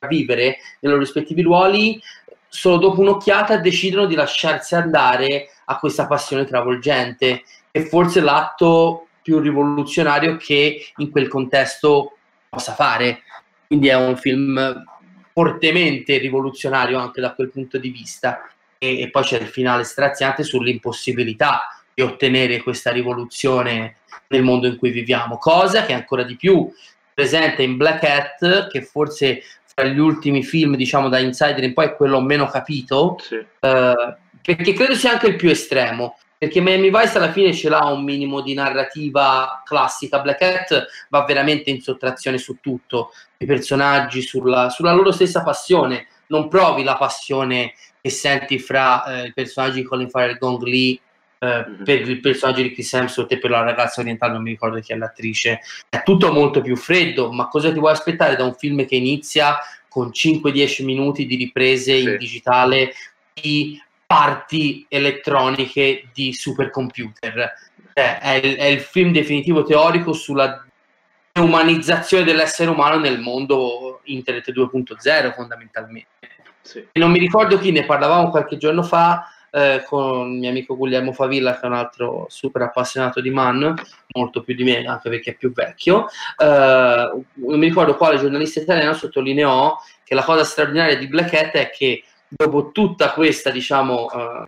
[0.00, 0.44] a vivere
[0.80, 2.00] nei loro rispettivi ruoli,
[2.48, 7.44] solo dopo un'occhiata decidono di lasciarsi andare a questa passione travolgente
[7.76, 12.16] è forse l'atto più rivoluzionario che in quel contesto
[12.48, 13.22] possa fare.
[13.66, 14.84] Quindi è un film
[15.32, 18.48] fortemente rivoluzionario anche da quel punto di vista.
[18.78, 23.96] E, e poi c'è il finale straziante sull'impossibilità di ottenere questa rivoluzione
[24.28, 26.70] nel mondo in cui viviamo, cosa che è ancora di più
[27.12, 31.86] presente in Black Hat, che forse fra gli ultimi film, diciamo da Insider in poi
[31.86, 33.34] è quello meno capito, sì.
[33.34, 37.84] eh, perché credo sia anche il più estremo perché Miami Vice alla fine ce l'ha
[37.86, 44.20] un minimo di narrativa classica, Black Hat va veramente in sottrazione su tutto, i personaggi,
[44.20, 49.80] sulla, sulla loro stessa passione, non provi la passione che senti fra eh, i personaggi
[49.80, 51.00] di Colin Farrell Gong Lee
[51.38, 51.84] eh, mm-hmm.
[51.84, 54.92] per il personaggio di Chris Hemsworth e per la ragazza orientale, non mi ricordo chi
[54.92, 58.86] è l'attrice, è tutto molto più freddo, ma cosa ti vuoi aspettare da un film
[58.86, 59.56] che inizia
[59.88, 62.02] con 5-10 minuti di riprese sì.
[62.02, 62.92] in digitale
[63.32, 67.52] di parti elettroniche di supercomputer.
[67.92, 70.64] Cioè, è, il, è il film definitivo teorico sulla
[71.40, 76.28] umanizzazione dell'essere umano nel mondo Internet 2.0 fondamentalmente.
[76.62, 76.86] Sì.
[76.94, 81.12] Non mi ricordo chi ne parlavamo qualche giorno fa eh, con il mio amico Guglielmo
[81.12, 83.74] Favilla, che è un altro super appassionato di Man,
[84.14, 86.06] molto più di me, anche perché è più vecchio.
[86.36, 91.52] Eh, non mi ricordo quale giornalista italiano sottolineò che la cosa straordinaria di Black Hat
[91.52, 94.44] è che dopo tutta questa diciamo uh,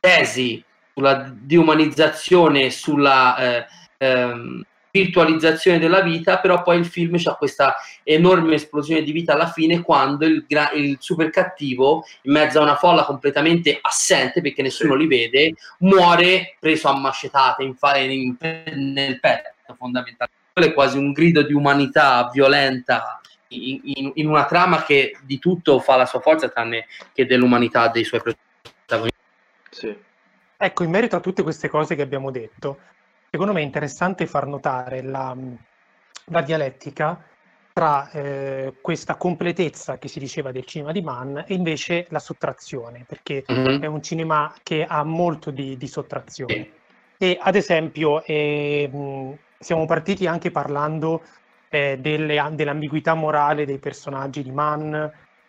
[0.00, 3.66] tesi sulla deumanizzazione sulla
[3.98, 7.74] uh, um, virtualizzazione della vita, però poi il film ha questa
[8.04, 12.76] enorme esplosione di vita alla fine quando il, il super cattivo, in mezzo a una
[12.76, 18.36] folla completamente assente perché nessuno li vede, muore preso a macetate in, in,
[18.92, 20.42] nel petto fondamentalmente.
[20.52, 25.38] Quello è quasi un grido di umanità violenta in, in, in, una trama che di
[25.38, 29.18] tutto fa la sua forza tranne che dell'umanità dei suoi protagonisti.
[29.70, 29.96] Sì.
[30.56, 32.78] Ecco, in merito a tutte queste cose che abbiamo detto,
[33.30, 35.36] secondo me è interessante far notare la,
[36.26, 37.22] la dialettica
[37.72, 43.04] tra eh, questa completezza che si diceva del cinema di Mann e invece la sottrazione,
[43.06, 43.82] perché mm-hmm.
[43.82, 46.54] è un cinema che ha molto di, di sottrazione.
[46.54, 46.70] Sì.
[47.18, 48.88] E ad esempio eh,
[49.58, 51.22] siamo partiti anche parlando
[51.74, 54.94] eh, delle, dell'ambiguità morale dei personaggi di Mann,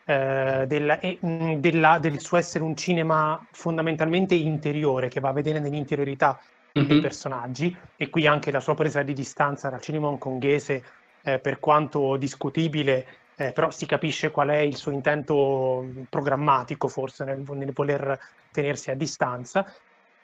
[0.05, 6.39] eh, della, della, del suo essere un cinema fondamentalmente interiore, che va a vedere nell'interiorità
[6.77, 6.87] mm-hmm.
[6.87, 10.83] dei personaggi e qui anche la sua presa di distanza dal cinema hongkonghese,
[11.21, 17.23] eh, per quanto discutibile, eh, però si capisce qual è il suo intento programmatico forse
[17.23, 19.71] nel, nel voler tenersi a distanza.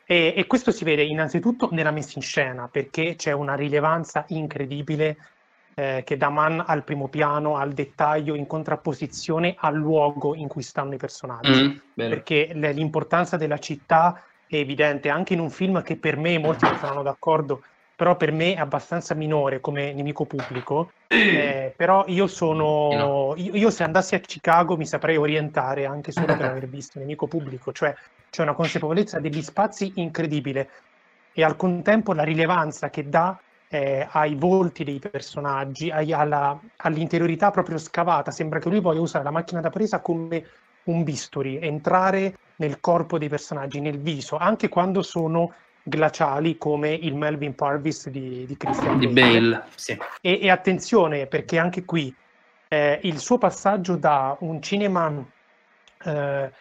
[0.03, 5.15] E, e, questo si vede innanzitutto nella messa in scena, perché c'è una rilevanza incredibile
[5.73, 10.63] eh, che da man al primo piano, al dettaglio, in contrapposizione al luogo in cui
[10.63, 11.63] stanno i personaggi.
[11.63, 16.65] Mm, perché l'importanza della città è evidente anche in un film che per me, molti
[16.65, 17.61] non saranno d'accordo,
[17.95, 20.91] però per me è abbastanza minore come nemico pubblico.
[21.07, 23.33] Eh, però io sono.
[23.37, 27.27] Io, io, se andassi a Chicago mi saprei orientare anche solo per aver visto nemico
[27.27, 27.93] pubblico, cioè
[28.29, 30.69] c'è una consapevolezza degli spazi incredibile
[31.31, 33.37] e al contempo la rilevanza che dà
[33.73, 38.29] eh, ai volti dei personaggi, ai, alla, all'interiorità proprio scavata.
[38.29, 40.45] Sembra che lui voglia usare la macchina da presa come
[40.83, 45.53] un bisturi, entrare nel corpo dei personaggi, nel viso, anche quando sono
[45.83, 49.39] glaciali come il Melvin Parvis di, di Christian di Bale.
[49.39, 49.97] Bale sì.
[50.19, 52.13] e, e, attenzione perché anche qui
[52.67, 55.25] eh, il suo passaggio da un cinema
[56.03, 56.51] eh,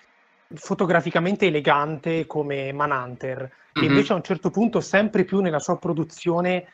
[0.55, 3.89] fotograficamente elegante come Manhunter, mm-hmm.
[3.89, 6.67] invece a un certo punto sempre più nella sua produzione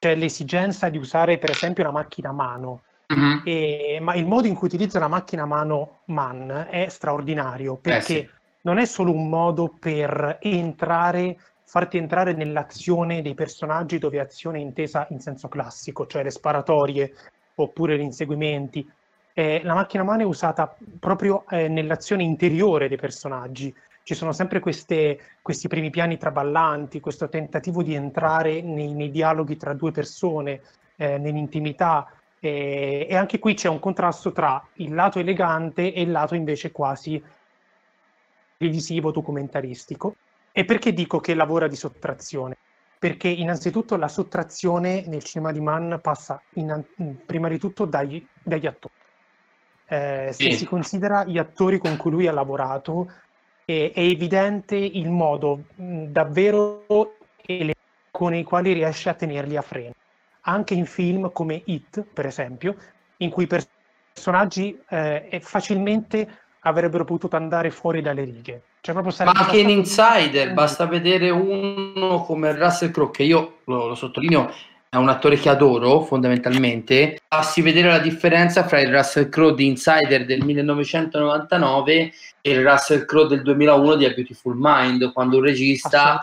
[0.00, 2.82] c'è l'esigenza di usare per esempio una macchina a mano,
[3.12, 3.38] Mm-hmm.
[3.44, 8.18] E, ma il modo in cui utilizza la macchina a mano Man è straordinario perché
[8.18, 8.30] eh sì.
[8.62, 14.62] non è solo un modo per entrare, farti entrare nell'azione dei personaggi dove azione è
[14.62, 17.12] intesa in senso classico, cioè le sparatorie
[17.56, 18.88] oppure gli inseguimenti.
[19.32, 23.74] Eh, la macchina a mano è usata proprio eh, nell'azione interiore dei personaggi.
[24.02, 29.56] Ci sono sempre queste, questi primi piani traballanti, questo tentativo di entrare nei, nei dialoghi
[29.56, 30.62] tra due persone,
[30.96, 32.10] eh, nell'intimità,
[32.40, 36.72] e, e, anche qui c'è un contrasto tra il lato elegante e il lato invece
[36.72, 37.22] quasi
[38.56, 40.16] revisivo, documentaristico.
[40.52, 42.56] E perché dico che lavora di sottrazione?
[42.98, 46.84] Perché innanzitutto la sottrazione nel cinema di Mann passa in,
[47.24, 48.94] prima di tutto dagli, dagli attori.
[49.86, 50.52] Eh, se sì.
[50.52, 53.10] si considera gli attori con cui lui ha lavorato,
[53.92, 56.84] è, evidente il modo mh, davvero
[58.10, 59.94] con i quali riesce a tenerli a freno
[60.42, 62.76] anche in film come It, per esempio,
[63.18, 63.48] in cui i
[64.14, 68.62] personaggi eh, facilmente avrebbero potuto andare fuori dalle righe.
[68.80, 73.94] Cioè, Ma anche in Insider, basta vedere uno come Russell Crowe, che io lo, lo
[73.94, 74.50] sottolineo,
[74.92, 79.68] è un attore che adoro fondamentalmente, basti vedere la differenza fra il Russell Crowe di
[79.68, 85.44] Insider del 1999 e il Russell Crowe del 2001 di A Beautiful Mind, quando un
[85.44, 86.20] regista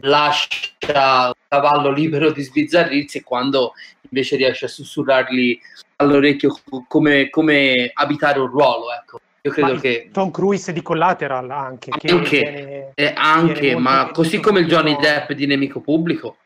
[0.00, 3.74] lascia un cavallo libero di sbizzarrirsi e quando
[4.10, 5.56] invece riesce a sussurrargli
[5.96, 9.20] all'orecchio come, come abitare un ruolo, ecco.
[9.42, 14.40] Io credo ma che Tom Cruise di Collateral anche, anche, viene, eh, anche ma così
[14.40, 16.38] come il Johnny Depp di Nemico Pubblico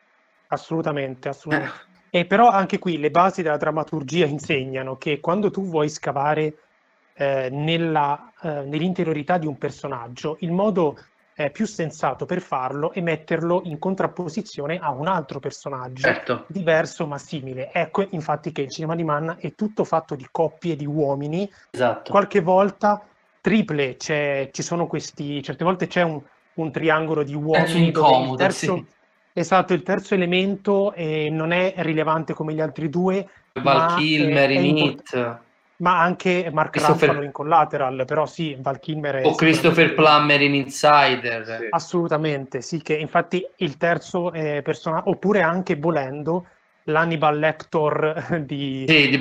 [0.53, 1.81] Assolutamente, assolutamente.
[2.11, 2.21] Eh.
[2.21, 6.55] E però anche qui le basi della drammaturgia insegnano che quando tu vuoi scavare
[7.15, 10.99] eh, nella, eh, nell'interiorità di un personaggio, il modo
[11.35, 16.45] eh, più sensato per farlo è metterlo in contrapposizione a un altro personaggio certo.
[16.49, 17.73] diverso ma simile.
[17.73, 22.11] Ecco infatti che il cinema di Mann è tutto fatto di coppie di uomini, esatto.
[22.11, 23.03] qualche volta
[23.41, 26.21] triple, ci sono questi, certe volte c'è un,
[26.55, 27.73] un triangolo di uomini.
[27.73, 29.01] È incomodo, terzo, sì
[29.35, 33.27] Esatto, il terzo elemento eh, non è rilevante come gli altri due.
[33.55, 35.41] Val Kilmer in It.
[35.77, 39.27] Ma anche Mark Ruffalo in Collateral, però sì, Val Kilmer è...
[39.27, 41.45] O Christopher Plummer in Insider.
[41.45, 41.67] Sì.
[41.71, 46.47] Assolutamente, sì, che infatti il terzo eh, personaggio, oppure anche volendo,
[46.85, 48.85] l'Hannibal Lector di...
[48.87, 49.21] Sì, di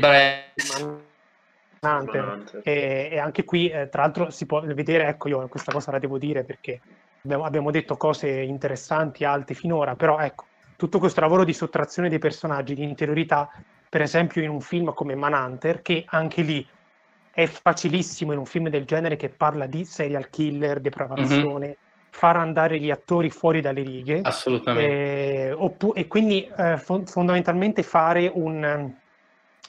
[1.84, 2.62] Hunter.
[2.64, 5.98] E, e, anche qui, eh, tra l'altro, si può vedere, ecco, io questa cosa la
[5.98, 6.80] devo dire perché
[7.30, 10.46] abbiamo, detto cose interessanti, alte finora, però ecco,
[10.76, 13.50] tutto questo lavoro di sottrazione dei personaggi, di interiorità,
[13.90, 16.68] per esempio in un film come Manhunter, che anche lì
[17.32, 21.76] è facilissimo in un film del genere che parla di serial killer, depravazione, mm-hmm.
[22.10, 24.22] far andare gli attori fuori dalle righe.
[24.22, 25.48] Assolutamente.
[25.48, 29.00] Eh, oppu- e quindi eh, fo- fondamentalmente fare un...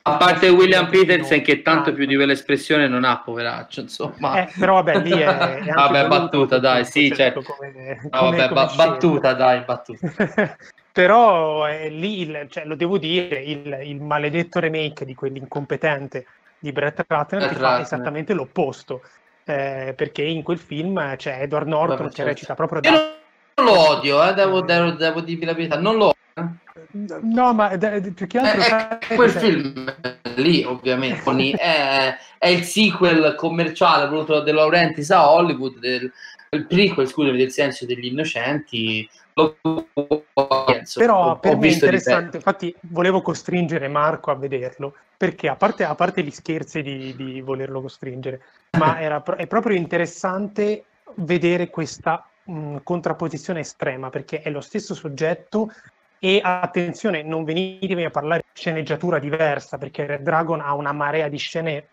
[0.04, 4.42] A parte William Peterson che tanto più di quell'espressione non ha, poveraccio, insomma.
[4.42, 5.26] Eh, però vabbè, lì è...
[5.26, 7.42] è vabbè, battuta, dai, sì, certo.
[7.42, 10.10] Come, come, no, vabbè, come ba- battuta, dai, battuta.
[10.92, 16.26] però eh, lì, il, cioè, lo devo dire, il, il maledetto remake di quell'incompetente
[16.58, 19.02] di Brett Ratner che fa esattamente l'opposto.
[19.44, 22.30] Eh, perché in quel film c'è Edward Norton Vabbè, che certo.
[22.30, 22.90] recita proprio da...
[22.90, 23.14] Io
[23.54, 26.56] non lo odio, eh, devo, devo, devo dirvi la verità, non lo odio.
[26.92, 27.76] No, ma
[28.14, 28.60] più che altro...
[28.60, 29.94] È, è quel film
[30.36, 31.22] lì, ovviamente,
[31.56, 36.12] è, è, il sequel commerciale voluto da De Laurentiis a Hollywood, del,
[36.50, 39.56] il prequel, scusami, del senso degli innocenti, lo
[40.66, 41.00] penso.
[41.00, 45.94] Però per me è interessante, infatti volevo costringere Marco a vederlo, perché a parte, a
[45.94, 48.42] parte gli scherzi di, di volerlo costringere,
[48.78, 50.84] ma era, è proprio interessante
[51.16, 55.70] vedere questa mh, contrapposizione estrema, perché è lo stesso soggetto
[56.24, 61.26] e attenzione, non venitevi a parlare di sceneggiatura diversa, perché Red Dragon ha una marea
[61.26, 61.86] di scene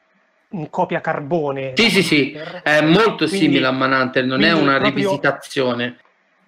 [0.49, 1.73] in copia carbone.
[1.75, 5.05] Sì, sì, sì, è molto quindi, simile a Manhunter, non è una proprio...
[5.05, 5.97] rivisitazione.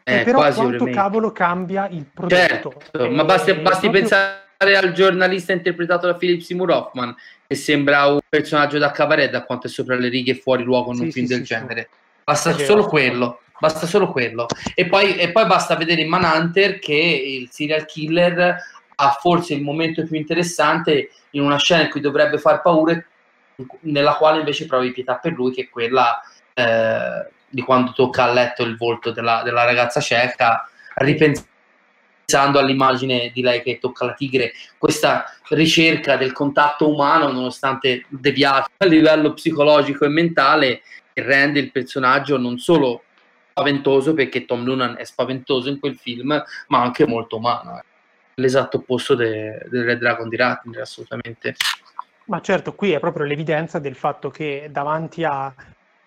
[0.03, 2.35] È però quasi quanto cavolo cambia il prodotto.
[2.35, 3.91] Certo, ma basti, basti proprio...
[3.91, 7.15] pensare al giornalista interpretato da Philip Seymour Hoffman,
[7.47, 10.91] che sembra un personaggio da cabaret da quanto è sopra le righe e fuori luogo
[10.91, 11.89] in sì, un film sì, del sì, genere.
[12.23, 13.39] Basta solo quello.
[13.61, 14.47] Basta solo quello.
[14.73, 18.57] E poi, e poi basta vedere in Manhunter che il serial killer
[18.95, 22.99] ha forse il momento più interessante in una scena in cui dovrebbe far paura,
[23.81, 26.19] nella quale invece provi pietà per lui, che è quella
[26.55, 33.43] eh, di quando tocca a letto il volto della, della ragazza cieca, ripensando all'immagine di
[33.43, 40.03] lei che tocca la tigre, questa ricerca del contatto umano, nonostante deviato a livello psicologico
[40.03, 40.81] e mentale,
[41.13, 43.03] che rende il personaggio non solo
[43.61, 47.77] spaventoso, perché Tom Noonan è spaventoso in quel film, ma anche molto umano.
[47.77, 47.83] Eh.
[48.35, 51.55] L'esatto opposto del de Red Dragon di Ratner, assolutamente.
[52.25, 55.53] Ma certo, qui è proprio l'evidenza del fatto che davanti a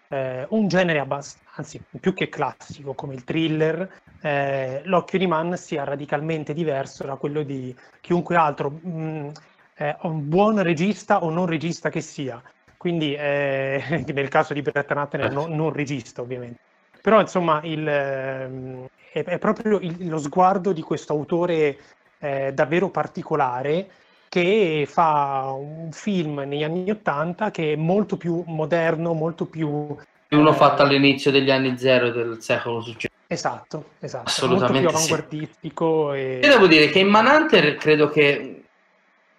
[0.08, 3.88] eh, un genere abbastanza, anzi più che classico come il thriller,
[4.20, 9.28] eh, l'occhio di Mann sia radicalmente diverso da quello di chiunque altro, mh, mm,
[9.76, 12.42] eh, un buon regista o non regista che sia.
[12.76, 16.60] Quindi eh, nel caso di Brett Ratner non, non regista ovviamente.
[17.04, 21.76] Però insomma il, ehm, è, è, proprio il, lo sguardo di questo autore
[22.18, 23.88] eh, davvero particolare
[24.30, 29.94] che fa un film negli anni Ottanta che è molto più moderno, molto più...
[30.30, 33.12] Uno eh, fatto all'inizio degli anni zero del secolo successivo.
[33.26, 34.24] Esatto, esatto.
[34.26, 36.12] Assolutamente molto più avanguardistico.
[36.14, 36.18] Sì.
[36.18, 36.40] E...
[36.42, 38.64] Io devo dire che in Manhunter credo che,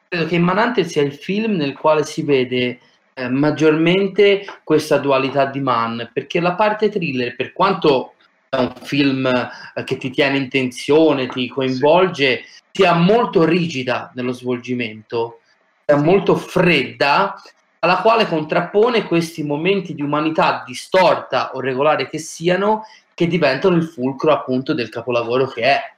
[0.07, 2.79] credo che in Manhunter sia il film nel quale si vede
[3.17, 8.15] eh, maggiormente questa dualità di Mann, perché la parte thriller, per quanto
[8.49, 14.33] è un film eh, che ti tiene in tensione, ti coinvolge, sia molto rigida nello
[14.33, 15.39] svolgimento,
[15.85, 17.41] sia molto fredda,
[17.79, 23.85] alla quale contrappone questi momenti di umanità distorta o regolare che siano, che diventano il
[23.85, 25.93] fulcro appunto del capolavoro che è.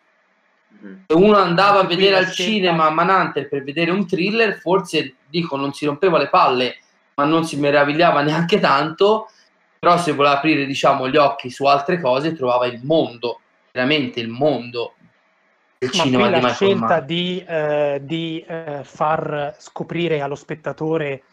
[0.86, 0.96] Mm-hmm.
[1.08, 5.74] Se uno andava a vedere al cinema Manhunter per vedere un thriller, forse dico non
[5.74, 6.78] si rompeva le palle,
[7.18, 9.30] ma non si meravigliava neanche tanto,
[9.80, 13.40] però se voleva aprire diciamo gli occhi su altre cose trovava il mondo,
[13.72, 14.94] veramente il mondo
[15.80, 21.24] Ma cinema qui la scelta di, eh, di eh, far scoprire allo spettatore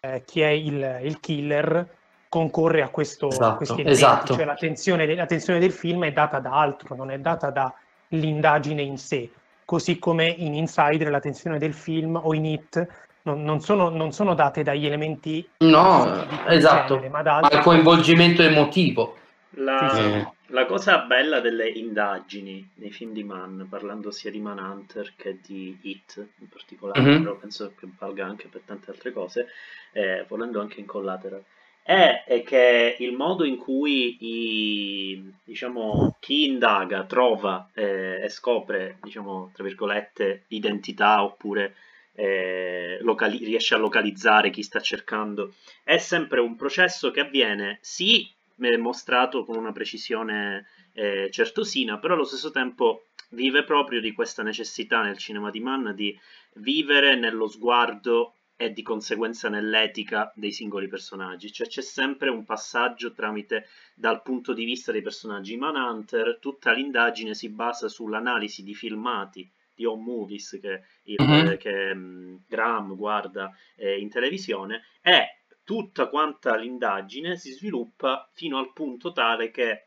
[0.00, 1.86] eh, chi è il, il, killer
[2.28, 4.34] concorre a, questo, esatto, a eventi, esatto.
[4.34, 9.30] cioè l'attenzione, l'attenzione del film è data da altro, non è data dall'indagine in sé,
[9.64, 14.34] così come in Insider l'attenzione del film o in It non, non, sono, non sono,
[14.34, 19.16] date dagli elementi no, esatto, genere, ma dal coinvolgimento emotivo.
[19.54, 19.90] La...
[19.92, 25.12] Sì, sì la cosa bella delle indagini nei film di Mann, parlando sia di Manhunter
[25.16, 27.22] che di It in particolare, mm-hmm.
[27.22, 29.48] però penso che valga anche per tante altre cose,
[29.92, 31.42] eh, volendo anche in collateral,
[31.82, 38.98] è, è, che il modo in cui i, diciamo, chi indaga trova eh, e scopre,
[39.02, 41.74] diciamo, tra virgolette, identità oppure
[42.14, 45.54] eh, locali- riesce a localizzare chi sta cercando,
[45.84, 48.28] è sempre un processo che avviene sì
[48.76, 55.02] mostrato con una precisione eh, certosina, però allo stesso tempo vive proprio di questa necessità
[55.02, 56.18] nel cinema di Mann di
[56.54, 63.14] vivere nello sguardo e di conseguenza nell'etica dei singoli personaggi, cioè c'è sempre un passaggio
[63.14, 65.56] tramite dal punto di vista dei personaggi.
[65.56, 69.50] Manhunter tutta l'indagine si basa sull'analisi di filmati
[69.80, 71.56] di home movies che, il, mm-hmm.
[71.56, 78.74] che um, Graham guarda eh, in televisione e tutta quanta l'indagine si sviluppa fino al
[78.74, 79.86] punto tale che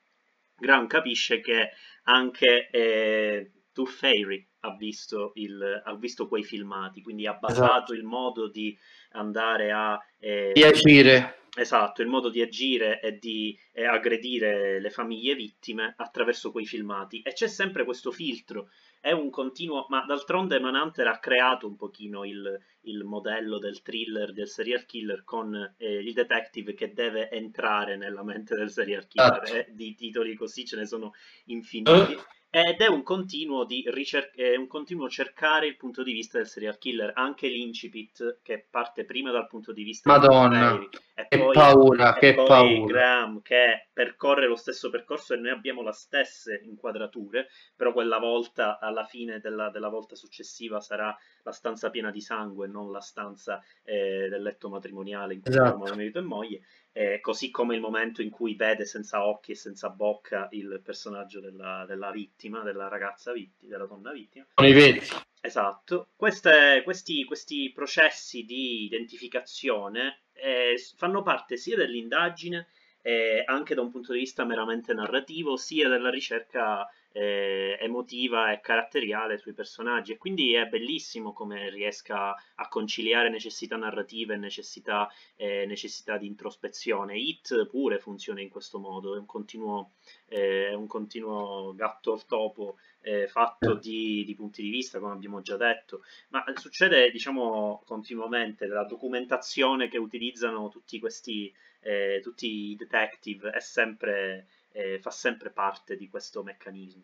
[0.57, 1.69] Graham capisce che
[2.05, 3.51] anche eh,
[3.85, 7.93] Fairy ha visto, il, ha visto quei filmati, quindi ha basato esatto.
[7.93, 8.75] il modo di
[9.11, 9.99] andare a...
[10.19, 11.41] Eh, di agire.
[11.55, 17.21] Esatto, il modo di agire e di eh, aggredire le famiglie vittime attraverso quei filmati.
[17.21, 18.69] E c'è sempre questo filtro,
[19.03, 19.85] è un continuo...
[19.89, 25.25] Ma d'altronde Manhunter ha creato un pochino il, il modello del thriller, del serial killer
[25.25, 29.43] con eh, il detective che deve entrare nella mente del serial killer.
[29.43, 29.57] Esatto.
[29.57, 31.11] Eh, di titoli così ce ne sono
[31.47, 32.17] infiniti.
[32.55, 36.77] Ed è un continuo, ricer- è un continuo, cercare il punto di vista del serial
[36.77, 41.51] killer, anche l'incipit che parte prima dal punto di vista Madonna, di e che poi,
[41.51, 42.85] paura, e che poi paura.
[42.85, 48.77] Graham che percorre lo stesso percorso e noi abbiamo le stesse inquadrature, però quella volta,
[48.77, 53.63] alla fine della, della volta successiva, sarà la stanza piena di sangue, non la stanza
[53.81, 55.77] eh, del letto matrimoniale in cui esatto.
[55.79, 56.61] marito e moglie
[56.93, 61.39] eh, così come il momento in cui vede senza occhi e senza bocca il personaggio
[61.39, 64.45] della, della vittima, della ragazza vittima, della donna vittima.
[64.53, 65.07] Con i veti.
[65.41, 66.09] Esatto.
[66.15, 72.67] Queste, questi, questi, processi di identificazione eh, fanno parte sia dell'indagine,
[73.01, 78.59] eh, anche da un punto di vista meramente narrativo, sia della ricerca eh, emotiva e
[78.59, 80.11] caratteriale sui personaggi.
[80.11, 86.27] E quindi è bellissimo come riesca a conciliare necessità narrative e necessità, eh, necessità di
[86.27, 87.17] introspezione.
[87.17, 89.91] It pure funziona in questo modo, è un continuo,
[90.27, 95.41] eh, un continuo gatto al topo eh, fatto di, di, punti di vista, come abbiamo
[95.41, 101.53] già detto, ma succede diciamo continuamente, la documentazione che utilizzano tutti questi
[101.83, 107.03] eh, tutti i detective è sempre eh, fa sempre parte di questo meccanismo.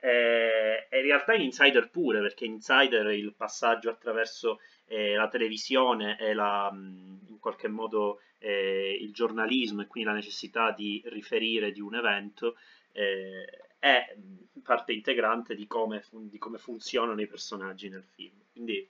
[0.00, 5.28] E, e, in realtà in Insider pure, perché in Insider il passaggio attraverso eh, la
[5.28, 11.72] televisione e la, in qualche modo eh, il giornalismo e quindi la necessità di riferire
[11.72, 12.56] di un evento
[12.92, 14.14] eh, è
[14.62, 18.36] parte integrante di come, di come, funzionano i personaggi nel film.
[18.52, 18.88] Quindi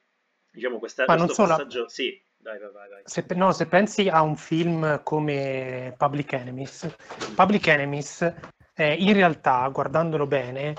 [0.50, 1.88] diciamo questa, questo passaggio...
[1.88, 3.02] Sì, Vai, vai, vai.
[3.04, 6.94] Se, no, se pensi a un film come Public Enemies,
[7.34, 8.34] Public Enemies
[8.74, 10.74] eh, in realtà, guardandolo bene,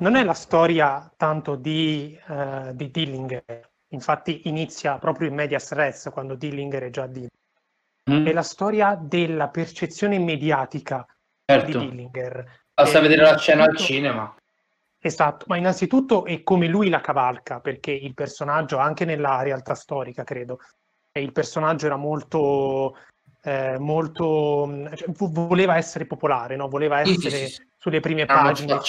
[0.00, 6.08] non è la storia tanto di, uh, di Dillinger, infatti inizia proprio in medias res
[6.12, 7.26] quando Dillinger è già di...
[8.10, 8.26] Mm.
[8.26, 11.06] È la storia della percezione mediatica
[11.44, 11.78] certo.
[11.78, 12.62] di Dillinger.
[12.74, 14.34] Basta vedere la scena al cinema.
[14.98, 20.24] Esatto, ma innanzitutto è come lui la cavalca, perché il personaggio, anche nella realtà storica,
[20.24, 20.58] credo,
[21.20, 22.96] il personaggio era molto,
[23.42, 26.68] eh, molto cioè, voleva essere popolare, no?
[26.68, 27.48] voleva essere
[27.78, 28.80] sulle prime pagine,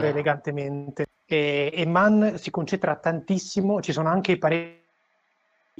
[0.00, 1.06] elegantemente.
[1.24, 4.80] E, e Mann si concentra tantissimo, ci sono anche parecchi,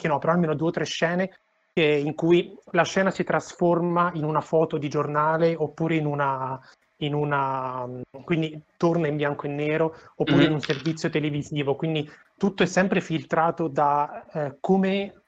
[0.05, 1.30] no, però almeno due o tre scene
[1.74, 6.61] in cui la scena si trasforma in una foto di giornale oppure in una,
[6.98, 7.88] in una
[8.24, 10.46] quindi torna in bianco e nero oppure mm-hmm.
[10.48, 15.21] in un servizio televisivo quindi tutto è sempre filtrato da eh, come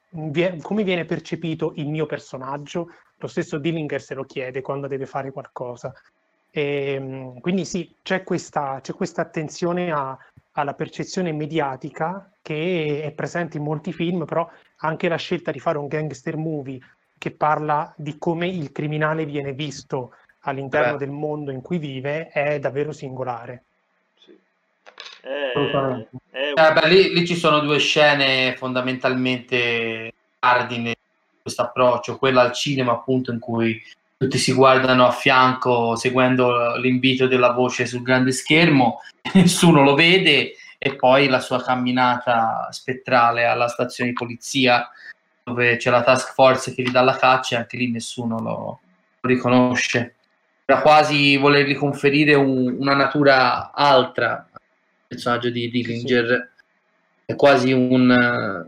[0.60, 5.32] come viene percepito il mio personaggio, lo stesso Dillinger se lo chiede quando deve fare
[5.32, 5.92] qualcosa.
[6.50, 10.16] E, ehm, quindi sì, c'è questa, c'è questa attenzione a,
[10.52, 14.48] alla percezione mediatica che è presente in molti film, però
[14.78, 16.78] anche la scelta di fare un gangster movie
[17.18, 20.98] che parla di come il criminale viene visto all'interno Beh.
[20.98, 23.64] del mondo in cui vive è davvero singolare.
[25.26, 32.42] Eh, eh, beh, lì, lì, ci sono due scene fondamentalmente cardine di questo approccio, quella
[32.42, 33.80] al cinema appunto in cui
[34.18, 39.00] tutti si guardano a fianco seguendo l'invito della voce sul grande schermo,
[39.32, 44.90] nessuno lo vede e poi la sua camminata spettrale alla stazione di polizia
[45.42, 48.80] dove c'è la task force che gli dà la caccia e anche lì nessuno lo,
[49.20, 50.16] lo riconosce.
[50.66, 54.48] Era quasi volergli conferire un, una natura altra
[55.14, 56.52] personaggio di Dillinger
[57.24, 57.32] sì.
[57.32, 58.10] è quasi un,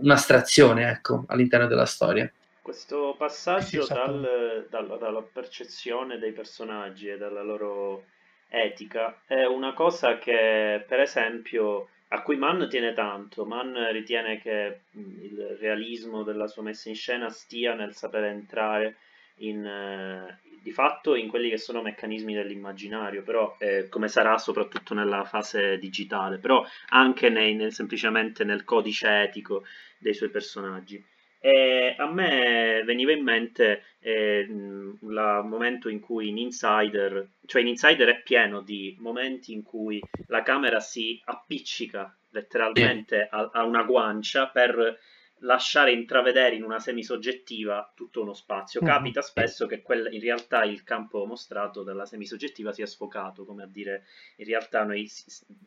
[0.00, 2.30] un'astrazione ecco, all'interno della storia.
[2.62, 8.06] Questo passaggio sì, dal, dal, dalla percezione dei personaggi e dalla loro
[8.48, 13.44] etica è una cosa che, per esempio, a cui Mann tiene tanto.
[13.44, 18.96] Mann ritiene che il realismo della sua messa in scena stia nel sapere entrare
[19.36, 24.94] in, eh, di fatto in quelli che sono meccanismi dell'immaginario, però eh, come sarà soprattutto
[24.94, 29.62] nella fase digitale, però anche nei, nel, semplicemente nel codice etico
[29.96, 31.00] dei suoi personaggi.
[31.38, 34.98] E a me veniva in mente eh, il
[35.44, 40.42] momento in cui in Insider, cioè in Insider è pieno di momenti in cui la
[40.42, 44.98] camera si appiccica letteralmente a, a una guancia per
[45.40, 48.80] lasciare intravedere in una semisoggettiva tutto uno spazio.
[48.82, 48.92] Mm-hmm.
[48.92, 53.66] Capita spesso che quel, in realtà il campo mostrato dalla semisoggettiva sia sfocato, come a
[53.66, 54.04] dire
[54.36, 55.10] in realtà noi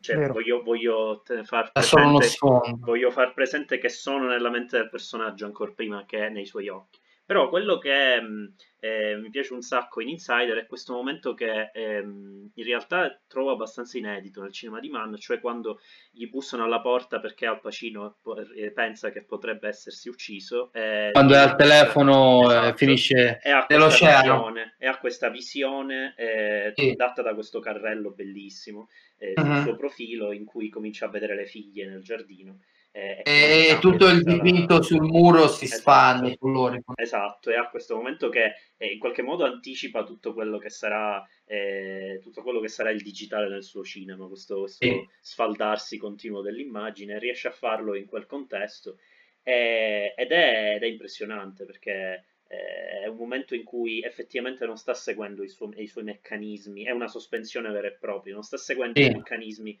[0.00, 2.36] cioè, voglio, voglio, far presente,
[2.78, 6.99] voglio far presente che sono nella mente del personaggio ancora prima che nei suoi occhi.
[7.30, 8.44] Però quello che mm,
[8.80, 13.52] eh, mi piace un sacco in Insider è questo momento che ehm, in realtà trovo
[13.52, 15.78] abbastanza inedito nel cinema di Mann, cioè quando
[16.10, 18.16] gli bussano alla porta perché Al Pacino
[18.56, 20.72] eh, pensa che potrebbe essersi ucciso.
[20.72, 24.22] Eh, quando è al telefono esatto, finisce nell'oceano.
[24.22, 26.94] Visione, e ha questa visione eh, sì.
[26.96, 29.34] data da questo carrello bellissimo uh-huh.
[29.36, 29.62] sul mhm.
[29.62, 32.58] suo profilo in cui comincia a vedere le figlie nel giardino
[32.92, 34.82] e, e tutto il dipinto la...
[34.82, 35.80] sul muro si esatto.
[35.80, 36.82] spande colori.
[36.96, 41.24] Esatto, e ha questo momento che eh, in qualche modo anticipa tutto quello che sarà
[41.44, 45.08] eh, tutto quello che sarà il digitale nel suo cinema, questo, questo sì.
[45.20, 48.98] sfaldarsi continuo dell'immagine, riesce a farlo in quel contesto
[49.42, 54.76] e, ed, è, ed, è, impressionante perché eh, è un momento in cui effettivamente non
[54.76, 58.56] sta seguendo i, suo, i, suoi meccanismi, è una sospensione vera e propria, non sta
[58.56, 59.06] seguendo sì.
[59.06, 59.78] i meccanismi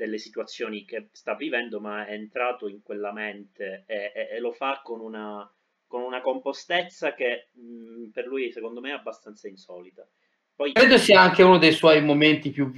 [0.00, 4.50] delle situazioni che sta vivendo, ma è entrato in quella mente e, e, e lo
[4.52, 5.46] fa con una,
[5.86, 10.08] con una compostezza che mh, per lui secondo me è abbastanza insolita.
[10.54, 10.72] Poi...
[10.72, 12.72] Credo sia anche uno dei suoi momenti più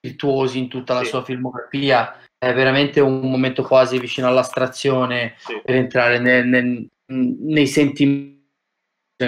[0.00, 1.06] virtuosi in tutta la sì.
[1.06, 5.60] sua filmografia, è veramente un momento quasi vicino all'astrazione sì.
[5.64, 8.40] per entrare nel, nel, nei sentimenti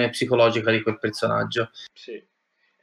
[0.09, 1.69] psicologica di quel personaggio.
[1.93, 2.25] Sì.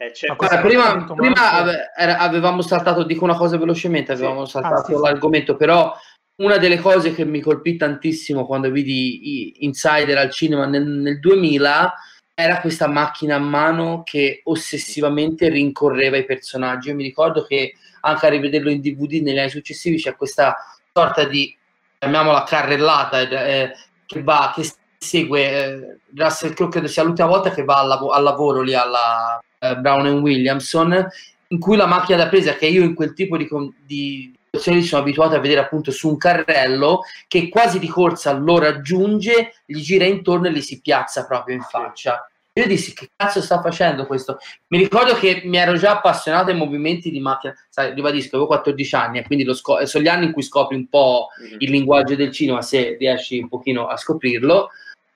[0.03, 4.53] Eh, Guarda, prima, prima ave, era, avevamo saltato, dico una cosa velocemente, avevamo sì.
[4.53, 5.97] saltato ah, sì, l'argomento, però
[6.43, 11.95] una delle cose che mi colpì tantissimo quando vidi Insider al cinema nel, nel 2000
[12.35, 16.89] era questa macchina a mano che ossessivamente rincorreva i personaggi.
[16.89, 20.57] Io mi ricordo che anche a rivederlo in DVD negli anni successivi c'è questa
[20.93, 21.57] sorta di,
[22.01, 23.73] chiamiamola carrellata, eh,
[24.05, 28.11] che va, che segue eh, Russell Crowe, credo sia l'ultima volta che va al, lav-
[28.11, 31.09] al lavoro lì alla eh, Brown and Williamson,
[31.49, 33.49] in cui la macchina da presa, che io in quel tipo di,
[33.87, 38.59] di situazioni sono abituato a vedere appunto su un carrello, che quasi di corsa lo
[38.59, 42.27] raggiunge, gli gira intorno e gli si piazza proprio in faccia.
[42.55, 44.37] Io dissi che cazzo sta facendo questo?
[44.69, 48.95] Mi ricordo che mi ero già appassionato ai movimenti di macchina, sai, ribadisco, avevo 14
[48.95, 51.57] anni e quindi scop- sono gli anni in cui scopri un po' mm-hmm.
[51.61, 54.69] il linguaggio del cinema se riesci un pochino a scoprirlo.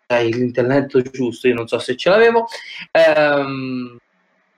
[0.06, 2.46] Hai l'intelletto giusto, io non so se ce l'avevo.
[2.92, 3.98] Ehm,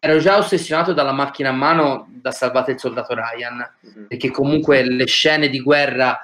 [0.01, 4.07] ero già ossessionato dalla macchina a mano da Salvate il soldato Ryan, mm-hmm.
[4.07, 6.19] perché comunque le scene di guerra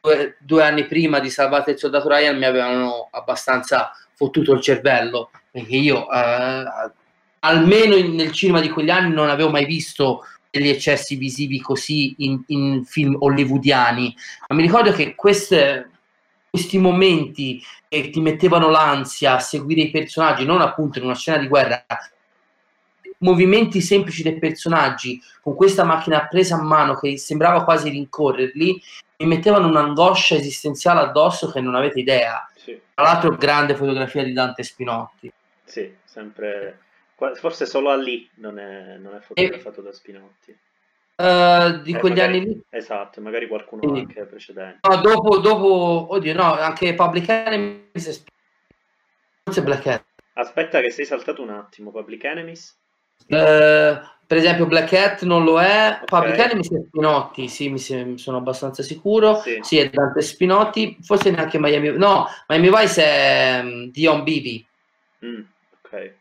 [0.00, 5.30] due, due, anni prima di Salvate il soldato Ryan mi avevano abbastanza fottuto il cervello,
[5.50, 6.64] perché io eh,
[7.40, 12.14] almeno in, nel cinema di quegli anni non avevo mai visto degli eccessi visivi così
[12.18, 14.14] in, in film hollywoodiani,
[14.48, 15.90] ma mi ricordo che queste,
[16.50, 21.38] questi momenti che ti mettevano l'ansia a seguire i personaggi, non appunto in una scena
[21.38, 21.84] di guerra,
[23.22, 28.80] movimenti semplici dei personaggi con questa macchina presa a mano che sembrava quasi rincorrerli
[29.22, 32.48] mi mettevano un'angoscia esistenziale addosso che non avete idea.
[32.54, 32.78] Sì.
[32.94, 35.32] Tra l'altro, grande fotografia di Dante Spinotti.
[35.64, 36.78] Sì, sempre.
[37.14, 39.82] Forse solo a lì non è, non è fotografato e...
[39.84, 40.56] da Spinotti.
[41.14, 42.62] Uh, di eh, quegli magari, anni lì.
[42.68, 44.00] Esatto, magari qualcuno sì.
[44.00, 44.78] anche precedente.
[44.88, 47.90] No, dopo, dopo, oddio, no, anche Public Enemy.
[49.44, 50.04] Forse Black Hat.
[50.34, 51.92] Aspetta, che sei saltato un attimo.
[51.92, 52.76] Public Enemies?
[53.26, 54.00] Eh,
[54.32, 56.04] per esempio Black Hat non lo è, okay.
[56.06, 59.58] Public Enemy è Spinotti, sì, mi sono abbastanza sicuro, sì.
[59.60, 64.66] sì, è Dante Spinotti, forse neanche Miami, no, Miami Vice è um, Dion Bivi.
[65.26, 65.42] Mm,
[65.82, 66.14] ok.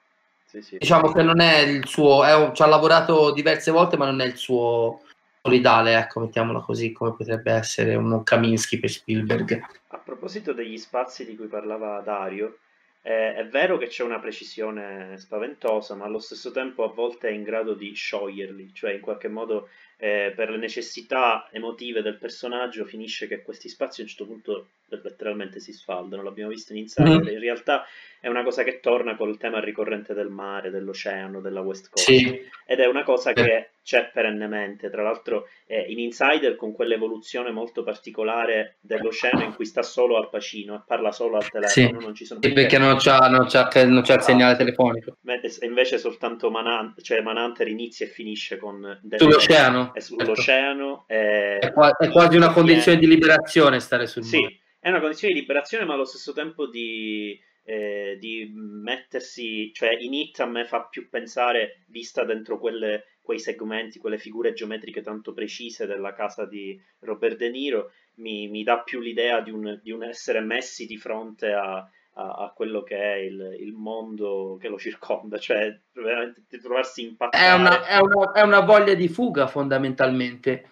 [0.46, 0.78] Sì, sì.
[0.80, 4.26] Diciamo che non è il suo, è, ci ha lavorato diverse volte, ma non è
[4.26, 5.04] il suo
[5.42, 9.66] solidale, ecco, mettiamola così, come potrebbe essere un Kaminsky per Spielberg.
[9.88, 12.58] A proposito degli spazi di cui parlava Dario,
[13.04, 17.32] eh, è vero che c'è una precisione spaventosa, ma allo stesso tempo a volte è
[17.32, 22.86] in grado di scioglierli, cioè in qualche modo eh, per le necessità emotive del personaggio
[22.86, 27.22] finisce che questi spazi a un certo punto letteralmente si sfaldano, l'abbiamo visto in Insider,
[27.22, 27.34] mm-hmm.
[27.34, 27.86] in realtà
[28.22, 32.40] è una cosa che torna col tema ricorrente del mare, dell'oceano, della West Coast, sì.
[32.68, 37.82] ed è una cosa che c'è perennemente, tra l'altro eh, in Insider con quell'evoluzione molto
[37.82, 42.06] particolare dell'oceano in cui sta solo al bacino e parla solo al telefono, sì.
[42.06, 45.18] non ci sono sì, perché non c'ha, non c'ha, non c'ha il segnale telefonico.
[45.62, 49.02] Invece soltanto Manhunter, cioè Manhunter inizia e finisce con...
[49.16, 49.96] Sull'oceano.
[49.96, 51.06] È sull'oceano.
[51.08, 51.82] Certo.
[51.98, 55.42] È, è, quasi una condizione di liberazione stare sul sì, mare è una condizione di
[55.42, 60.84] liberazione, ma allo stesso tempo di, eh, di mettersi, cioè in It a me fa
[60.84, 66.80] più pensare, vista dentro quelle, quei segmenti, quelle figure geometriche tanto precise della casa di
[67.00, 70.98] Robert De Niro, mi, mi dà più l'idea di un, di un, essere messi di
[70.98, 76.44] fronte a, a, a quello che è il, il, mondo che lo circonda, cioè veramente
[76.50, 77.44] di trovarsi impattato.
[77.44, 80.70] È una, è, una, è una voglia di fuga fondamentalmente.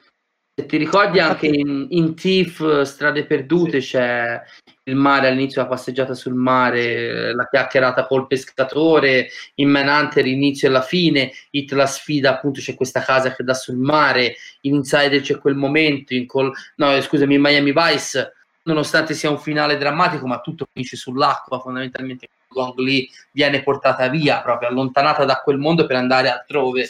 [0.60, 3.92] Ti ricordi anche in, in Thief, Strade Perdute, sì.
[3.92, 4.44] c'è
[4.90, 10.72] il mare all'inizio, la passeggiata sul mare, la chiacchierata col pescatore, in Manhunter l'inizio e
[10.72, 15.22] la fine, It la sfida, appunto c'è questa casa che dà sul mare, in Insider
[15.22, 18.34] c'è quel momento, in col, no scusami, in Miami Vice,
[18.64, 24.42] nonostante sia un finale drammatico, ma tutto finisce sull'acqua, fondamentalmente Gong Li viene portata via,
[24.42, 26.90] proprio allontanata da quel mondo per andare altrove.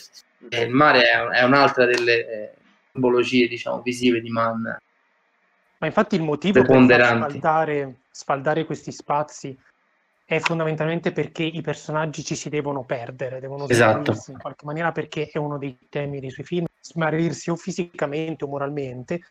[0.49, 2.51] E il mare è, è un'altra delle eh,
[2.91, 4.67] simbologie, diciamo, visive di Mann.
[5.80, 9.57] Ma infatti il motivo per spaldare, spaldare questi spazi
[10.25, 14.13] è fondamentalmente perché i personaggi ci si devono perdere, devono esatto.
[14.27, 18.47] in qualche maniera perché è uno dei temi dei suoi film, smarrirsi o fisicamente o
[18.47, 19.21] moralmente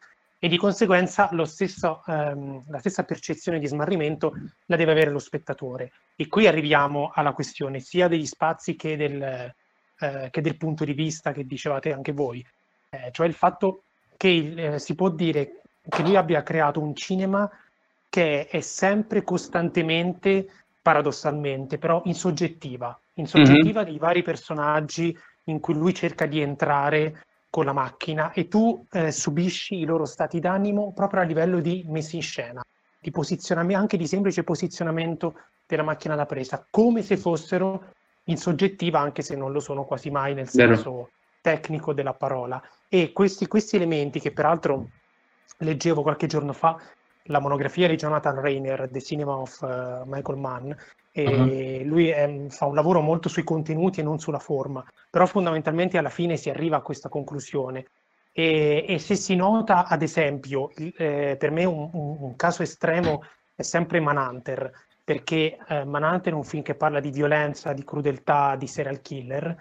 [0.41, 4.33] e di conseguenza stesso, ehm, la stessa percezione di smarrimento
[4.67, 5.93] la deve avere lo spettatore.
[6.17, 9.23] E qui arriviamo alla questione sia degli spazi che del,
[10.01, 12.45] eh, che del punto di vista che dicevate anche voi,
[12.91, 13.83] eh, cioè il fatto
[14.17, 17.51] che il, eh, si può dire che lui abbia creato un cinema
[18.09, 20.49] che è sempre costantemente,
[20.81, 23.85] paradossalmente, però in soggettiva, mm-hmm.
[23.85, 29.11] dei vari personaggi in cui lui cerca di entrare con la macchina e tu eh,
[29.11, 32.63] subisci i loro stati d'animo proprio a livello di messa in scena,
[32.99, 35.35] di posizionamento, anche di semplice posizionamento
[35.67, 37.93] della macchina da presa, come se fossero
[38.25, 41.11] in soggettiva, anche se non lo sono quasi mai nel senso Vero.
[41.41, 42.63] tecnico della parola.
[42.89, 44.89] E questi, questi elementi che peraltro
[45.59, 46.79] leggevo qualche giorno fa
[47.29, 50.73] la monografia di Jonathan Rainer, The Cinema of uh, Michael Mann,
[51.13, 51.85] e uh-huh.
[51.85, 56.11] lui è, fa un lavoro molto sui contenuti e non sulla forma, però fondamentalmente alla
[56.11, 57.87] fine si arriva a questa conclusione.
[58.33, 63.25] E, e se si nota, ad esempio, eh, per me un, un, un, caso estremo
[63.55, 64.71] è sempre Manhunter,
[65.03, 69.57] perché eh, Manhunter è un film che parla di violenza, di crudeltà, di serial killer,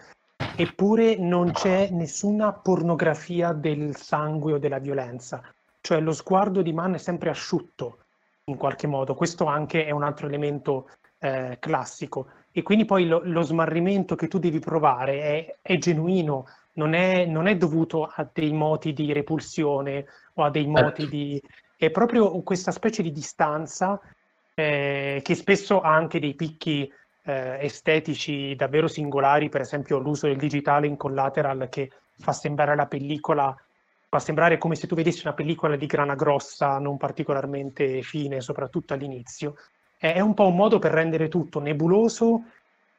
[0.55, 5.41] eppure non c'è nessuna pornografia del sangue o della violenza
[5.87, 7.99] cioè lo sguardo di Mann è sempre asciutto
[8.47, 13.21] in qualche modo, questo anche è un altro elemento eh, classico e quindi poi lo,
[13.23, 18.27] lo, smarrimento che tu devi provare è, è genuino, non è, non è, dovuto a
[18.33, 21.15] dei moti di repulsione o a dei moti certo.
[21.15, 21.41] di...
[21.77, 23.97] è proprio questa specie di distanza
[24.55, 26.91] eh, che spesso ha anche dei picchi
[27.23, 32.87] eh, estetici davvero singolari, per esempio l'uso del digitale in collateral che fa sembrare la
[32.87, 33.55] pellicola
[34.17, 38.93] fa sembrare come se tu vedessi una pellicola di grana grossa, non particolarmente fine, soprattutto
[38.93, 39.55] all'inizio.
[39.95, 42.43] È un po' un modo per rendere tutto nebuloso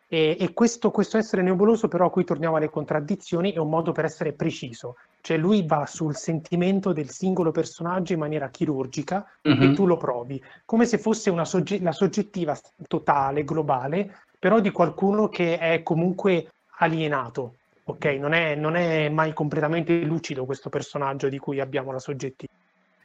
[0.08, 3.92] e, e questo, questo, essere nebuloso, però, a cui torniamo alle contraddizioni, è un modo
[3.92, 4.96] per essere preciso.
[5.20, 9.62] Cioè lui va sul sentimento del singolo personaggio in maniera chirurgica mm-hmm.
[9.62, 9.74] e mhm.
[9.74, 12.56] tu lo provi, come se fosse una sogge- la soggettiva
[12.86, 17.54] totale, globale, però di qualcuno che è comunque alienato
[17.88, 18.04] ok?
[18.04, 22.56] Non è, non è, mai completamente lucido questo personaggio di cui abbiamo la soggettività.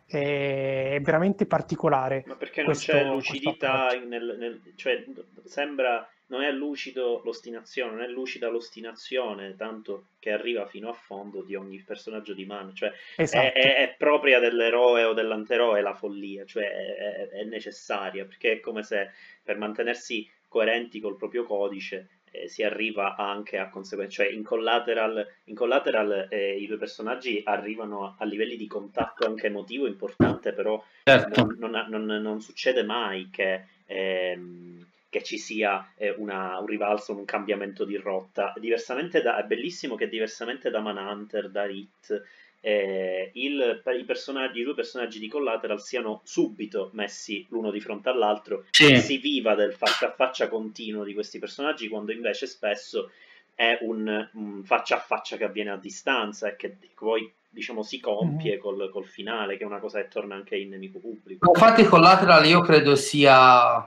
[0.06, 2.24] È veramente particolare.
[2.28, 5.04] Ma perché non questo, c'è lucidità, nel, nel, cioè
[5.46, 11.42] sembra non è lucido l'ostinazione, non è lucida l'ostinazione, tanto che arriva fino a fondo
[11.42, 13.46] di ogni personaggio di Man, cioè esatto.
[13.46, 18.60] è, è, è, propria dell'eroe o dell'anteroe la follia, cioè è, è necessaria, perché è
[18.60, 19.12] come se
[19.44, 25.26] per mantenersi coerenti col proprio codice eh, si arriva anche a conseguenze, cioè in collateral,
[25.46, 30.84] in collateral eh, i due personaggi arrivano a, livelli di contatto anche emotivo importante, però
[31.04, 31.46] certo.
[31.58, 37.16] non, non, non, non, succede mai che, ehm, che ci sia eh, una, un rivalso,
[37.16, 38.52] un cambiamento di rotta.
[38.58, 42.24] Diversamente da, è bellissimo che diversamente da Manhunter, da Hit,
[42.66, 48.08] eh, il, i, personaggi, i due personaggi di Collateral siano subito messi l'uno di fronte
[48.08, 48.90] all'altro sì.
[48.90, 53.12] e si viva del faccia a faccia continuo di questi personaggi quando invece spesso
[53.54, 58.00] è un, un faccia a faccia che avviene a distanza e che poi diciamo si
[58.00, 58.60] compie mm.
[58.62, 62.46] col, col, finale che è una cosa che torna anche in nemico pubblico infatti Collateral
[62.46, 63.86] io credo sia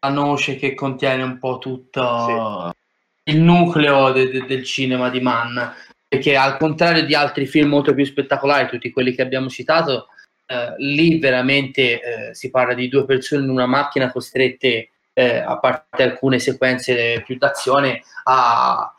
[0.00, 2.74] la noce che contiene un po' tutto
[3.24, 3.32] sì.
[3.34, 5.58] il nucleo de, de, del cinema di Mann
[6.10, 10.08] perché al contrario di altri film molto più spettacolari, tutti quelli che abbiamo citato,
[10.44, 15.56] eh, lì veramente eh, si parla di due persone in una macchina costrette, eh, a
[15.58, 18.92] parte alcune sequenze più d'azione, a,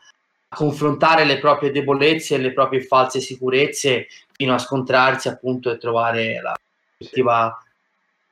[0.48, 6.40] confrontare le proprie debolezze e le proprie false sicurezze fino a scontrarsi appunto e trovare
[6.40, 6.54] la
[6.96, 7.58] effettiva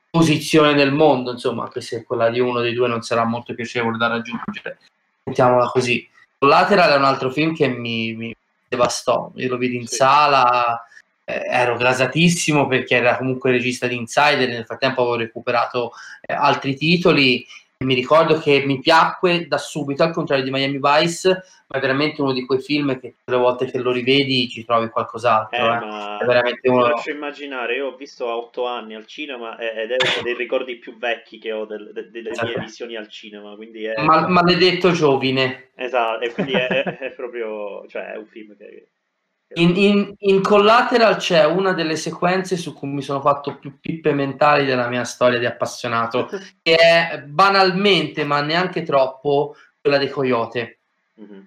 [0.09, 3.97] posizione nel mondo, insomma, anche se quella di uno dei due non sarà molto piacevole
[3.97, 4.79] da raggiungere.
[5.23, 6.07] Mettiamola così.
[6.39, 8.35] Lateral è un altro film che mi, mi
[8.71, 9.31] devastò.
[9.35, 9.95] Io lo vidi in sì.
[9.95, 10.85] sala,
[11.25, 14.47] eh, ero gasatissimo perché era comunque regista di Insider.
[14.47, 15.91] Nel frattempo avevo recuperato
[16.21, 17.45] eh, altri titoli
[17.83, 21.29] mi ricordo che mi piacque da subito, al contrario di Miami Vice,
[21.67, 24.65] ma è veramente uno di quei film che tutte le volte che lo rivedi ci
[24.65, 25.57] trovi qualcos'altro.
[25.57, 26.17] Eh, eh.
[26.19, 26.87] È veramente uno...
[26.87, 30.77] lascio immaginare, io ho visto a otto anni al cinema ed è uno dei ricordi
[30.77, 32.47] più vecchi che ho del, de, delle esatto.
[32.47, 33.55] mie visioni al cinema.
[33.55, 34.01] Quindi è...
[34.03, 35.71] Mal- maledetto giovine.
[35.75, 38.89] Esatto, e quindi è, è, proprio, cioè è un film che
[39.55, 44.13] in, in, in, Collateral c'è una delle sequenze su cui mi sono fatto più pippe
[44.13, 46.29] mentali della mia storia di appassionato,
[46.61, 50.79] che è banalmente, ma neanche troppo, quella dei Coyote.
[51.19, 51.41] Mm-hmm.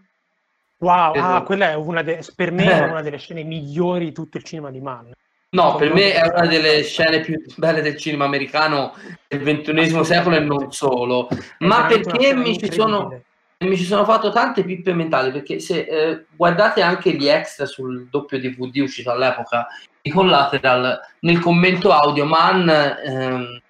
[0.79, 4.37] Wow, ah, quella è una de- per me è una delle scene migliori di tutto
[4.37, 5.11] il cinema di Mann.
[5.51, 8.93] No, per me è una delle scene più belle del cinema americano
[9.29, 11.29] del ventunesimo secolo e non solo.
[11.61, 13.23] Ma perché mi ci sono
[13.65, 18.09] mi ci sono fatto tante pippe mentali perché se eh, guardate anche gli extra sul
[18.11, 19.67] doppio DVD uscito all'epoca
[20.01, 23.61] di Collateral, nel commento audio Man ehm,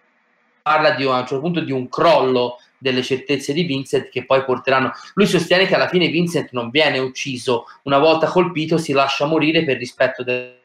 [0.63, 4.45] parla di, a un certo punto di un crollo delle certezze di Vincent che poi
[4.45, 4.93] porteranno.
[5.15, 9.65] Lui sostiene che alla fine Vincent non viene ucciso, una volta colpito si lascia morire
[9.65, 10.63] per rispetto del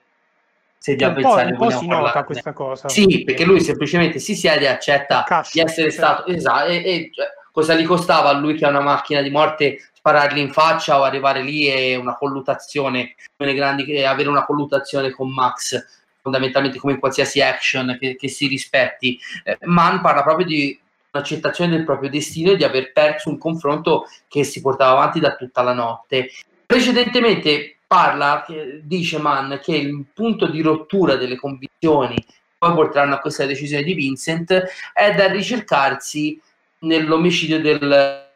[0.79, 4.61] se gli avversari un un si nota questa cosa sì perché lui semplicemente si siede
[4.63, 5.97] e accetta Cascio, di essere cioè.
[5.97, 9.29] stato esatto e, e cioè, cosa gli costava a lui che ha una macchina di
[9.29, 15.31] morte sparargli in faccia o arrivare lì e una collutazione, grandi, avere una collutazione con
[15.31, 15.83] Max,
[16.21, 19.19] fondamentalmente come in qualsiasi action che, che si rispetti.
[19.43, 20.79] Eh, Man parla proprio di
[21.11, 25.35] un'accettazione del proprio destino e di aver perso un confronto che si portava avanti da
[25.35, 26.31] tutta la notte.
[26.65, 28.45] Precedentemente parla,
[28.83, 32.23] dice Mann, che il punto di rottura delle convinzioni
[32.59, 36.39] poi porteranno a questa decisione di Vincent è da ricercarsi
[36.79, 38.27] nell'omicidio del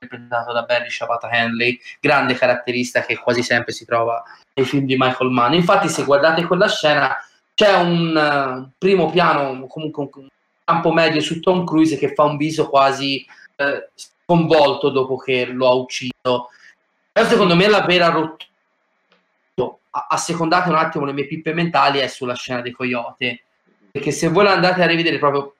[0.00, 4.22] interpretato da Barry Shabata Henley, grande caratterista che quasi sempre si trova
[4.54, 5.52] nei film di Michael Mann.
[5.52, 7.16] Infatti, se guardate quella scena,
[7.54, 10.28] c'è un uh, primo piano, comunque un
[10.64, 13.26] campo medio su Tom Cruise che fa un viso quasi
[13.56, 16.48] uh, sconvolto dopo che lo ha ucciso.
[17.12, 18.48] Però secondo me la vera rottura,
[20.08, 23.42] assecondate un attimo le mie pippe mentali, è sulla scena dei coyote.
[23.90, 25.56] Perché se voi la andate a rivedere proprio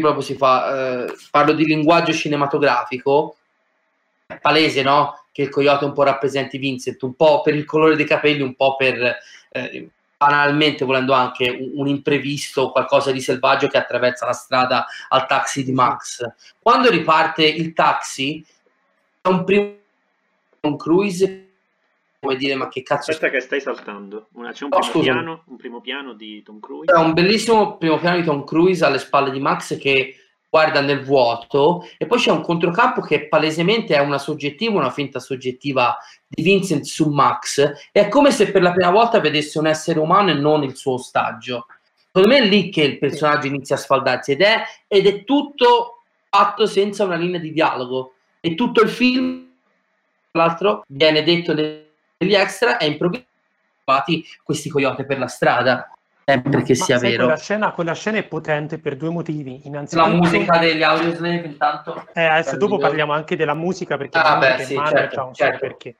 [0.00, 3.36] proprio si fa, eh, parlo di linguaggio cinematografico,
[4.26, 5.24] è palese, no?
[5.32, 8.54] Che il coyote un po' rappresenti Vincent, un po' per il colore dei capelli, un
[8.54, 9.16] po' per
[9.50, 15.26] eh, banalmente volendo anche un, un, imprevisto, qualcosa di selvaggio che attraversa la strada al
[15.26, 16.24] taxi di Max.
[16.60, 18.44] Quando riparte il taxi,
[19.20, 19.78] è un primo
[20.62, 21.49] un cruise
[22.20, 24.28] come dire ma che cazzo aspetta che stai saltando.
[24.34, 26.92] Una, c'è un, oh, primo piano, un primo piano di Tom Cruise.
[26.92, 30.16] C'è un bellissimo primo piano di Tom Cruise alle spalle di Max che
[30.48, 31.88] guarda nel vuoto.
[31.96, 35.96] E poi c'è un controcampo che palesemente è una soggettiva una finta soggettiva
[36.28, 37.88] di Vincent su Max.
[37.90, 40.94] È come se per la prima volta vedesse un essere umano e non il suo
[40.94, 41.66] ostaggio.
[42.12, 46.02] Secondo me è lì che il personaggio inizia a sfaldarsi ed è, ed è tutto
[46.28, 48.14] fatto senza una linea di dialogo.
[48.40, 49.48] E tutto il film
[50.32, 51.79] tra l'altro viene detto nel
[52.20, 55.90] degli extra e improvvisati questi coyote per la strada
[56.22, 57.24] sempre che Ma sia vero.
[57.24, 59.62] Quella scena, quella scena, è potente per due motivi.
[59.64, 62.06] Innanzitutto, la musica degli Audioslave, intanto.
[62.12, 65.58] Eh, adesso dopo parliamo anche della musica perché ah, beh, sì, certo, un certo.
[65.58, 65.96] perché.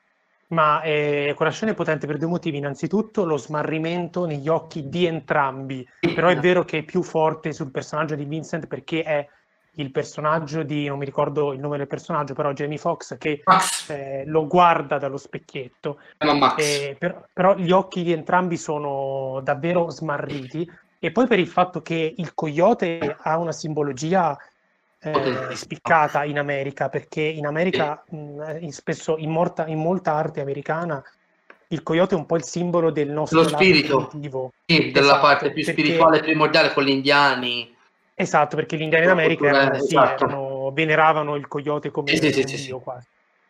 [0.49, 2.57] Ma eh, quella scena è potente per due motivi.
[2.57, 5.85] Innanzitutto lo smarrimento negli occhi di entrambi.
[5.99, 9.27] Però è vero che è più forte sul personaggio di Vincent perché è
[9.75, 13.41] il personaggio di, non mi ricordo il nome del personaggio, però Jamie Foxx che
[13.87, 15.99] eh, lo guarda dallo specchietto.
[16.17, 20.69] Eh, per, però gli occhi di entrambi sono davvero smarriti.
[20.99, 24.37] E poi per il fatto che il coyote ha una simbologia
[24.99, 30.41] eh, spiccata in America, perché in America, mh, in spesso in, morta, in molta arte
[30.41, 31.03] americana,
[31.69, 34.11] il coyote è un po' il simbolo del nostro lo spirito.
[34.65, 35.81] sì, della esatto, parte più perché...
[35.81, 37.73] spirituale primordiale con gli indiani
[38.21, 40.25] Esatto, perché gli indiani d'America erano, sì, esatto.
[40.25, 43.07] erano, veneravano il coyote come sì, sì, sì, quasi.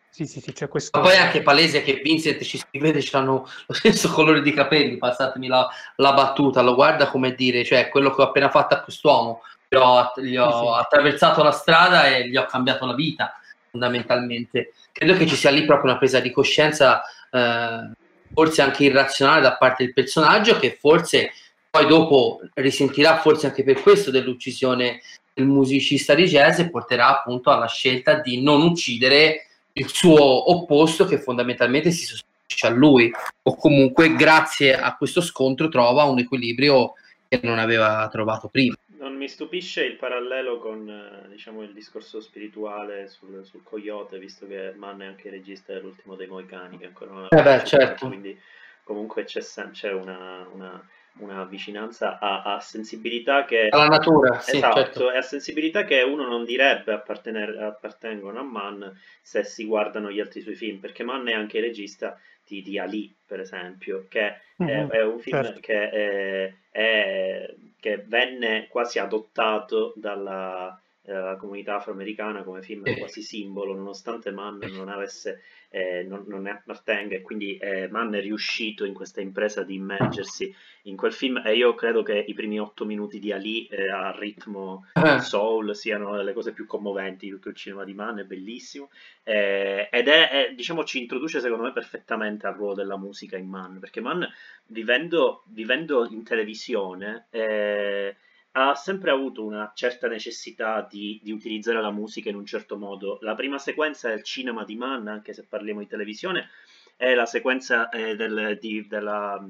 [0.08, 0.98] Sì, sì, sì, c'è questo.
[0.98, 4.52] Ma poi è anche palese che Vincent ci si vede, hanno lo stesso colore di
[4.52, 8.74] capelli, passatemi la, la, battuta, lo guarda come dire, cioè quello che ho appena fatto
[8.74, 10.80] a quest'uomo, però gli ho sì, sì.
[10.80, 13.38] attraversato la strada e gli ho cambiato la vita,
[13.70, 14.72] fondamentalmente.
[14.92, 17.90] Credo che ci sia lì proprio una presa di coscienza, eh,
[18.34, 21.32] forse anche irrazionale da parte del personaggio, che forse
[21.72, 25.00] poi dopo risentirà forse anche per questo dell'uccisione
[25.32, 31.06] del musicista di jazz e porterà appunto alla scelta di non uccidere il suo opposto
[31.06, 33.10] che fondamentalmente si sostituisce a lui
[33.44, 36.92] o comunque grazie a questo scontro trova un equilibrio
[37.26, 38.76] che non aveva trovato prima.
[38.98, 44.46] non mi stupisce il parallelo con eh, diciamo, il discorso spirituale sul, sul coyote, visto
[44.46, 48.08] che Mann è anche il regista dell'ultimo dei Moicani, che ancora non eh beh, certo.
[48.08, 48.38] quindi
[48.84, 50.86] comunque c'è, c'è una, una,
[51.18, 53.68] una, vicinanza a, a, sensibilità che...
[53.68, 55.08] Alla natura, sì, esatto, certo.
[55.08, 58.84] a sensibilità che uno non direbbe appartengono a Mann
[59.20, 62.78] se si guardano gli altri suoi film, perché Mann è anche il regista di, di
[62.78, 65.60] Ali, per esempio, che mm-hmm, è, è, un film certo.
[65.60, 73.74] che, è, è, che, venne quasi adottato dalla eh, comunità afroamericana come film quasi simbolo,
[73.74, 75.42] nonostante Mann non avesse
[75.72, 79.76] eh, non, non, ne appartenga e quindi eh, Mann è riuscito in questa impresa di
[79.76, 83.88] immergersi in quel film e io credo che i primi otto minuti di Ali eh,
[83.88, 88.18] a ritmo uh soul siano le cose più commoventi di tutto il cinema di Mann,
[88.18, 88.90] è bellissimo.
[89.22, 93.48] Eh, ed è, è, diciamo ci introduce secondo me perfettamente al ruolo della musica in
[93.48, 94.22] Mann perché Mann
[94.66, 98.16] vivendo, vivendo in televisione eh,
[98.52, 103.18] ha sempre avuto una certa necessità di, di, utilizzare la musica in un certo modo.
[103.22, 106.50] La prima sequenza del cinema di Mann, anche se parliamo di televisione,
[106.96, 109.42] è la sequenza eh, del, di, della,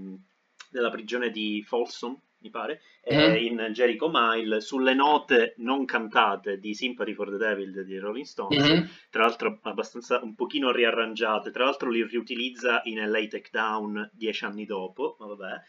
[0.71, 2.81] della, prigione di Folsom, mi pare,
[3.13, 3.45] mm-hmm.
[3.45, 8.69] in Jericho Mile, sulle note non cantate di Sympathy for the Devil di Rolling Stones,
[8.69, 8.85] mm-hmm.
[9.11, 14.65] tra l'altro abbastanza un pochino riarrangiate, tra l'altro li riutilizza in LA Takedown dieci anni
[14.65, 15.63] dopo, ma vabbè.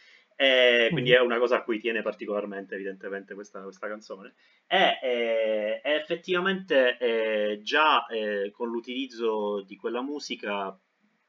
[0.44, 1.14] E quindi mm.
[1.14, 4.34] è una cosa a cui tiene particolarmente evidentemente questa, questa canzone
[4.68, 8.06] e, e, e effettivamente e, già
[8.52, 10.78] con l'utilizzo di quella musica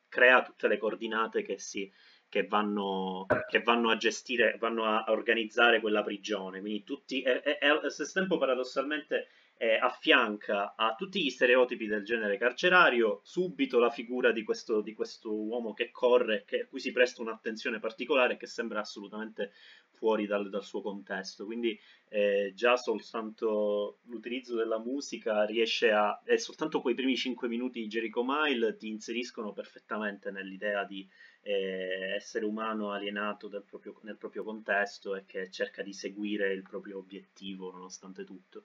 [0.09, 1.89] crea tutte le coordinate che, si,
[2.29, 7.59] che, vanno, che vanno a gestire, vanno a organizzare quella prigione quindi tutti, e, e,
[7.61, 13.79] e allo stesso tempo paradossalmente eh, affianca a tutti gli stereotipi del genere carcerario subito
[13.79, 17.79] la figura di questo, di questo uomo che corre, che, a cui si presta un'attenzione
[17.79, 19.53] particolare che sembra assolutamente
[19.91, 21.45] fuori dal, dal suo contesto.
[21.45, 21.79] Quindi
[22.09, 26.21] eh, già soltanto l'utilizzo della musica riesce a...
[26.25, 31.09] e soltanto quei primi 5 minuti di Jericho Mile ti inseriscono perfettamente nell'idea di
[31.43, 36.99] eh, essere umano alienato proprio, nel proprio contesto e che cerca di seguire il proprio
[36.99, 38.65] obiettivo nonostante tutto.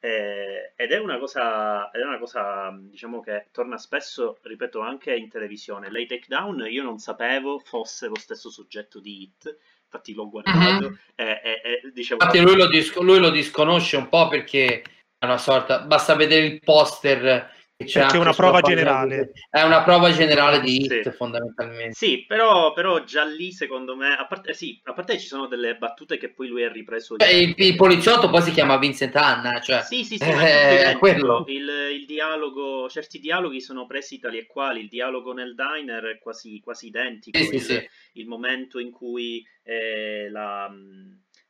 [0.00, 5.14] Eh, ed, è una cosa, ed è una cosa, diciamo, che torna spesso, ripeto, anche
[5.14, 5.90] in televisione.
[5.90, 10.98] Lei Takedown io non sapevo fosse lo stesso soggetto di Hit, infatti l'ho guardato uh-huh.
[11.16, 12.22] e, e, e dicevo...
[12.22, 14.82] Infatti lui lo, dis- lui lo disconosce un po' perché
[15.18, 15.80] è una sorta...
[15.80, 19.30] Basta vedere il poster c'è, c'è una prova generale.
[19.48, 21.10] È una prova generale di hit, sì.
[21.12, 21.92] fondamentalmente.
[21.92, 25.76] Sì, però, però, già lì, secondo me, a parte, sì, a parte ci sono delle
[25.76, 27.14] battute che poi lui ha ripreso.
[27.14, 29.82] Beh, il, il, poliziotto poi si chiama Vincent Anna, cioè...
[29.82, 31.44] Sì, sì, sì, eh, quello.
[31.46, 36.18] Il, il, dialogo, certi dialoghi sono presi tali e quali, il dialogo nel diner è
[36.18, 37.38] quasi, quasi identico.
[37.38, 40.68] Sì, il, sì, il momento in cui eh, la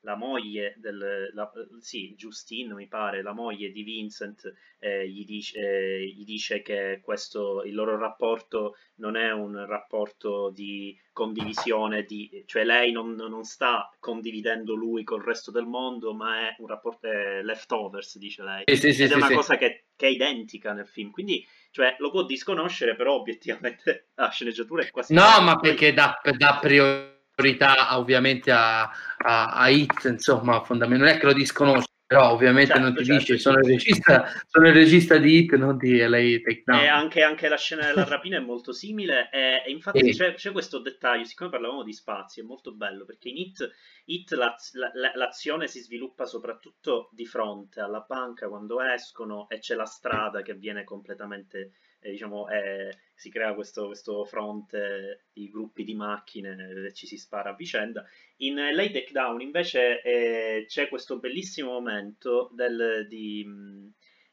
[0.08, 5.58] la moglie del la, sì, Justine mi pare, la moglie di Vincent eh, gli, dice,
[5.58, 12.42] eh, gli, dice, che questo, il loro rapporto non è un rapporto di condivisione, di,
[12.46, 17.06] cioè lei non, non sta condividendo lui col resto del mondo, ma è un rapporto
[17.06, 18.62] eh, leftovers, dice lei.
[18.64, 21.96] Sì, sì, sì, Ed è una cosa che, che, è identica nel film, quindi cioè,
[21.98, 25.12] lo può disconoscere, però obiettivamente la sceneggiatura è quasi...
[25.12, 31.14] No, ma perché da, da priorità priorità ovviamente a, a, a Hit, insomma, fondamentalmente non
[31.14, 34.66] è che lo disconosce, però ovviamente certo, non ti certo, dice sono, il regista, sono
[34.66, 38.38] il regista di Hit, non di LA Take E anche, anche, la scena della rapina
[38.38, 42.42] è molto simile e, e infatti c'è, c'è, questo dettaglio, siccome parlavamo di spazi, è
[42.42, 43.70] molto bello perché in Hit,
[44.06, 49.76] Hit la, la, l'azione si sviluppa soprattutto di fronte alla banca quando escono e c'è
[49.76, 51.70] la strada che viene completamente
[52.00, 57.16] eh, diciamo, eh, si crea questo, questo, fronte di gruppi di macchine e ci si
[57.16, 58.04] spara a vicenda.
[58.38, 63.44] In Lay Takedown invece eh, c'è questo bellissimo momento del, di,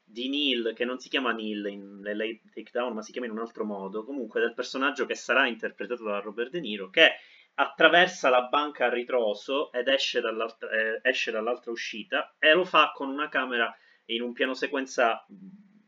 [0.04, 3.40] di, Neil, che non si chiama Neil in Lay Takedown, ma si chiama in un
[3.40, 7.10] altro modo, comunque del personaggio che sarà interpretato da Robert De Niro, che
[7.58, 12.92] attraversa la banca a ritroso ed esce dall'altra, eh, esce dall'altra uscita e lo fa
[12.94, 13.74] con una camera
[14.06, 15.24] in un piano sequenza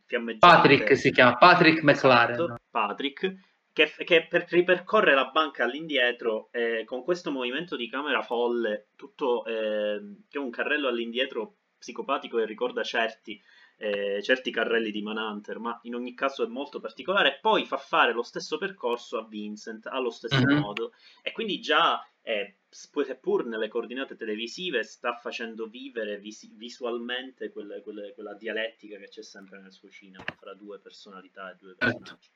[0.08, 0.56] fiammeggiante.
[0.56, 2.34] Patrick si chiama, Patrick McLaren.
[2.34, 3.34] Esatto, Patrick,
[3.72, 9.44] che, che per, ripercorre la banca all'indietro eh, con questo movimento di camera folle, tutto
[9.44, 13.40] eh, che è un carrello all'indietro psicopatico e ricorda certi,
[13.76, 17.38] eh, certi carrelli di Manhunter, ma in ogni caso è molto particolare.
[17.40, 20.58] Poi fa fare lo stesso percorso a Vincent allo stesso mm-hmm.
[20.58, 20.92] modo,
[21.22, 28.12] e quindi già eh, seppur nelle coordinate televisive sta facendo vivere vis- visualmente quelle, quelle,
[28.14, 31.98] quella dialettica che c'è sempre nel suo cinema fra due personalità e due certo.
[31.98, 32.30] personaggi.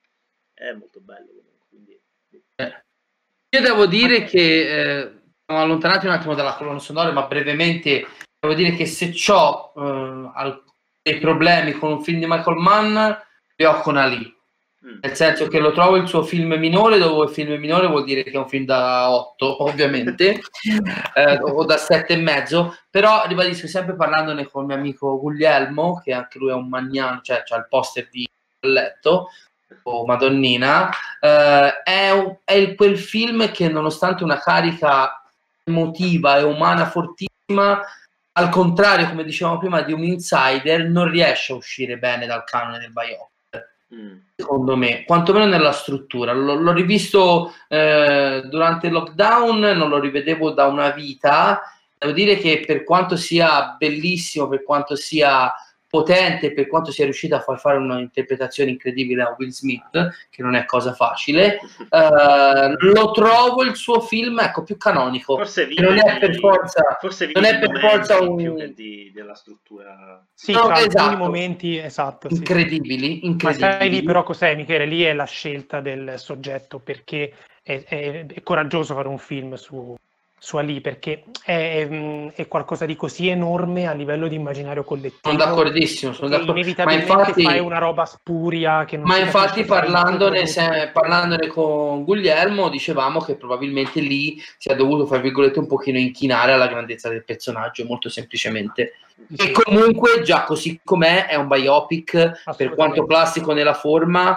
[0.55, 1.67] È molto bello comunque.
[1.69, 2.01] Quindi...
[2.57, 2.85] Eh.
[3.55, 8.07] Io devo dire che eh, siamo allontanati un attimo dalla colonna sonora, ma brevemente
[8.41, 10.63] devo dire che se ho eh,
[11.03, 13.13] dei problemi con un film di Michael Mann,
[13.57, 14.41] li ho con Ali.
[14.85, 14.99] Mm.
[15.01, 18.25] Nel senso che lo trovo il suo film minore, dove il film minore vuol dire
[18.25, 20.41] che è un film da 8, ovviamente,
[21.15, 26.01] eh, o da 7 e mezzo, però ribadisco sempre parlandone con il mio amico Guglielmo,
[26.03, 28.29] che anche lui è un magnano, cioè ha il poster di
[28.61, 29.29] letto,
[29.85, 35.23] o Madonnina, eh, è, un, è quel film che nonostante una carica
[35.63, 37.81] emotiva e umana fortissima,
[38.33, 42.79] al contrario, come dicevamo prima, di un insider, non riesce a uscire bene dal canone
[42.79, 43.32] del biopic.
[43.95, 44.17] Mm.
[44.37, 46.33] Secondo me, quantomeno nella struttura.
[46.33, 51.61] L- l'ho rivisto eh, durante il lockdown, non lo rivedevo da una vita.
[51.99, 55.53] Devo dire che per quanto sia bellissimo, per quanto sia
[55.93, 59.91] potente per quanto sia riuscita a far fare un'interpretazione incredibile a Will Smith,
[60.31, 61.59] che non è cosa facile,
[61.91, 65.37] uh, lo trovo il suo film ecco, più canonico.
[65.37, 68.37] Forse non è per forza, forse non è per forza un...
[68.37, 70.27] più di, della struttura.
[70.33, 71.17] Sì, no, tra esatto.
[71.19, 72.37] momenti esatto, sì.
[72.37, 73.69] incredibili, incredibili.
[73.69, 74.87] Ma sai lì però cos'è, Michele?
[74.87, 79.95] Lì è la scelta del soggetto perché è, è, è coraggioso fare un film su
[80.45, 85.21] su Ali perché è, mm, è, qualcosa di così enorme a livello di immaginario collettivo.
[85.23, 86.51] Sono d'accordissimo, sono d'accordo.
[86.51, 92.03] Inevitabilmente ma infatti, fai una roba spuria che non Ma infatti parlandone, se, parlandone, con
[92.03, 97.25] Guglielmo dicevamo che probabilmente lì sia dovuto, fra virgolette, un pochino inchinare alla grandezza del
[97.25, 98.95] personaggio, molto semplicemente.
[99.33, 99.49] Sì.
[99.49, 104.37] E comunque già così com'è è un biopic, per quanto classico nella forma,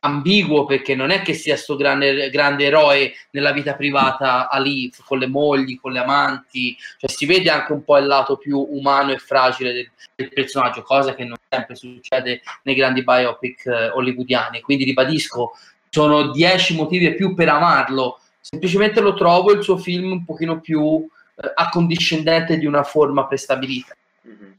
[0.00, 5.18] ambiguo perché non è che sia sto grande, grande eroe nella vita privata Ali con
[5.18, 9.12] le mogli, con le amanti, cioè si vede anche un po' il lato più umano
[9.12, 14.60] e fragile del, del personaggio, cosa che non sempre succede nei grandi biopic eh, hollywoodiani.
[14.60, 15.52] Quindi ribadisco,
[15.90, 20.60] sono dieci motivi e più per amarlo, semplicemente lo trovo il suo film un pochino
[20.60, 23.94] più eh, accondiscendente di una forma prestabilita.
[24.26, 24.52] Mm-hmm.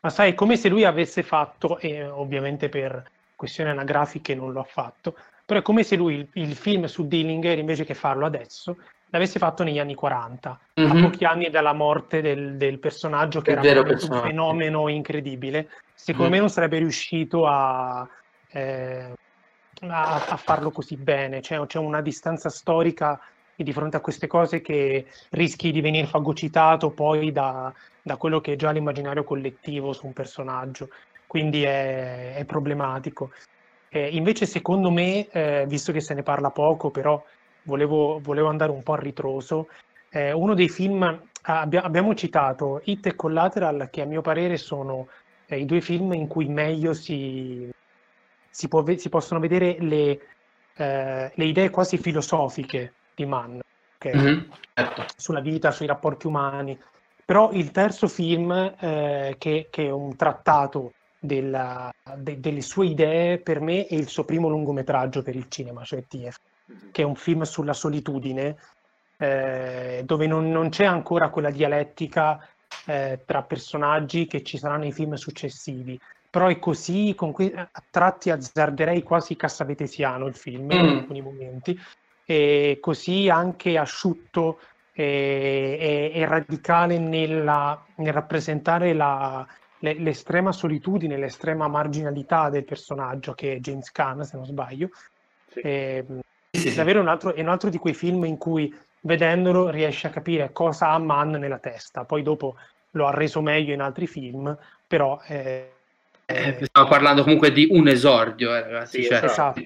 [0.00, 4.64] Ma sai, come se lui avesse fatto, e ovviamente per questioni anagrafiche non lo ha
[4.64, 5.14] fatto,
[5.46, 8.76] però è come se lui il, il film su Dillinger, invece che farlo adesso,
[9.10, 10.90] l'avesse fatto negli anni 40, mm-hmm.
[10.90, 11.02] a mhm.
[11.02, 16.32] pochi anni dalla morte del, del personaggio che è era un fenomeno incredibile, secondo mm.
[16.32, 18.06] me non sarebbe riuscito a,
[18.50, 19.12] eh,
[19.82, 23.20] a, a, farlo così bene, cioè, c'è una distanza storica
[23.54, 27.72] e di fronte a queste cose che rischi di venire fagocitato poi da,
[28.02, 30.88] da quello che è già l'immaginario collettivo su un personaggio
[31.28, 33.30] quindi è, è problematico.
[33.90, 37.22] Eh, invece secondo me, eh, visto che se ne parla poco, però
[37.62, 39.68] volevo, volevo andare un po' a ritroso,
[40.10, 45.08] eh, uno dei film, abbia, abbiamo citato Hit e Collateral, che a mio parere sono
[45.46, 47.70] eh, i due film in cui meglio si,
[48.50, 50.20] si, può, si possono vedere le,
[50.74, 53.58] eh, le, idee quasi filosofiche di Mann,
[53.96, 54.16] okay?
[54.16, 54.50] mm-hmm.
[54.74, 55.04] certo.
[55.16, 56.78] sulla vita, sui rapporti umani.
[57.24, 63.38] Però il terzo film, eh, che, che è un trattato della, de, delle sue idee
[63.38, 66.38] per me è il suo primo lungometraggio per il cinema, cioè TF,
[66.70, 66.90] mm-hmm.
[66.92, 68.56] che è un film sulla solitudine,
[69.18, 72.46] eh, dove non, non, c'è ancora quella dialettica
[72.86, 75.98] eh, tra personaggi che ci saranno nei film successivi.
[76.30, 80.70] Però è così, con que- a tratti azzarderei quasi cassavetesiano il film mm.
[80.70, 81.78] in alcuni momenti,
[82.24, 84.60] e così anche asciutto
[84.92, 89.46] e, e, e radicale nella, nel rappresentare la,
[89.80, 94.90] l'estrema solitudine, l'estrema marginalità del personaggio che è James Caan, se non sbaglio.
[95.50, 95.60] Sì.
[95.60, 96.20] E, ehm,
[96.50, 100.10] sì, davvero un altro, è un altro di quei film in cui vedendolo riesci a
[100.10, 102.04] capire cosa ha Mann nella testa.
[102.04, 102.56] Poi dopo
[102.92, 104.56] lo ha reso meglio in altri film,
[104.86, 105.20] però...
[105.26, 105.72] Eh,
[106.30, 109.02] eh, stiamo parlando comunque di un esordio, eh, ragazzi.
[109.02, 109.62] Sì, cioè, esatto.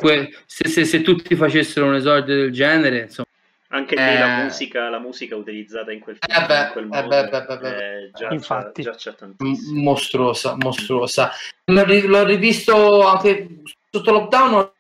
[0.47, 3.27] se, se, se, tutti facessero un esordio del genere, insomma,
[3.73, 4.43] anche lì la, eh.
[4.45, 7.59] musica, la musica utilizzata in quel film, eh beh, in quel modo, eh beh, beh,
[7.59, 8.83] beh, già, Infatti.
[8.83, 9.81] Già, già tantissimo.
[9.81, 11.31] Mostruosa, mostruosa.
[11.65, 14.71] L'ho, l'ho, rivisto anche sotto lockdown,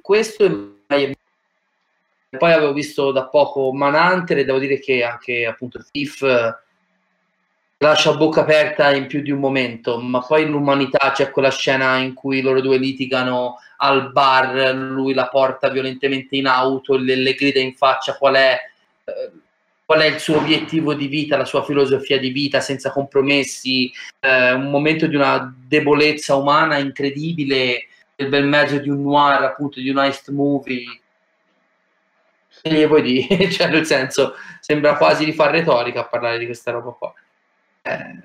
[0.00, 6.22] questo e poi avevo visto da poco Manhunter e devo dire che anche appunto Thief
[7.82, 12.14] lascia bocca aperta in più di un momento, ma poi l'umanità c'è quella scena in
[12.14, 17.58] cui loro due litigano al bar, lui la porta violentemente in auto, le, le grida
[17.58, 18.56] in faccia qual è,
[19.04, 19.30] eh,
[19.84, 24.52] qual è il suo obiettivo di vita, la sua filosofia di vita senza compromessi, eh,
[24.52, 29.90] un momento di una debolezza umana incredibile nel bel mezzo di un noir, appunto di
[29.90, 30.84] un heist movie.
[32.62, 36.70] E poi di, cioè nel senso, sembra quasi di fare retorica a parlare di questa
[36.70, 37.12] roba qua.
[37.82, 38.22] Eh,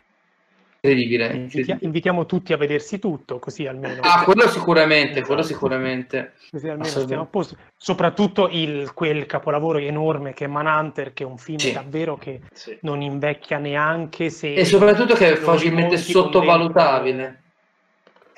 [0.80, 1.80] incredibile, incredibile.
[1.82, 4.02] Invitiamo tutti a vedersi tutto, così almeno.
[4.02, 6.34] Ah, quello sicuramente, quello sicuramente.
[6.52, 7.58] Così almeno stiamo a posto.
[7.76, 11.74] Soprattutto il, quel capolavoro enorme che è Manhunter, che è un film sì.
[11.74, 12.78] davvero che sì.
[12.82, 14.54] non invecchia neanche se...
[14.54, 17.42] E soprattutto che è facilmente sottovalutabile.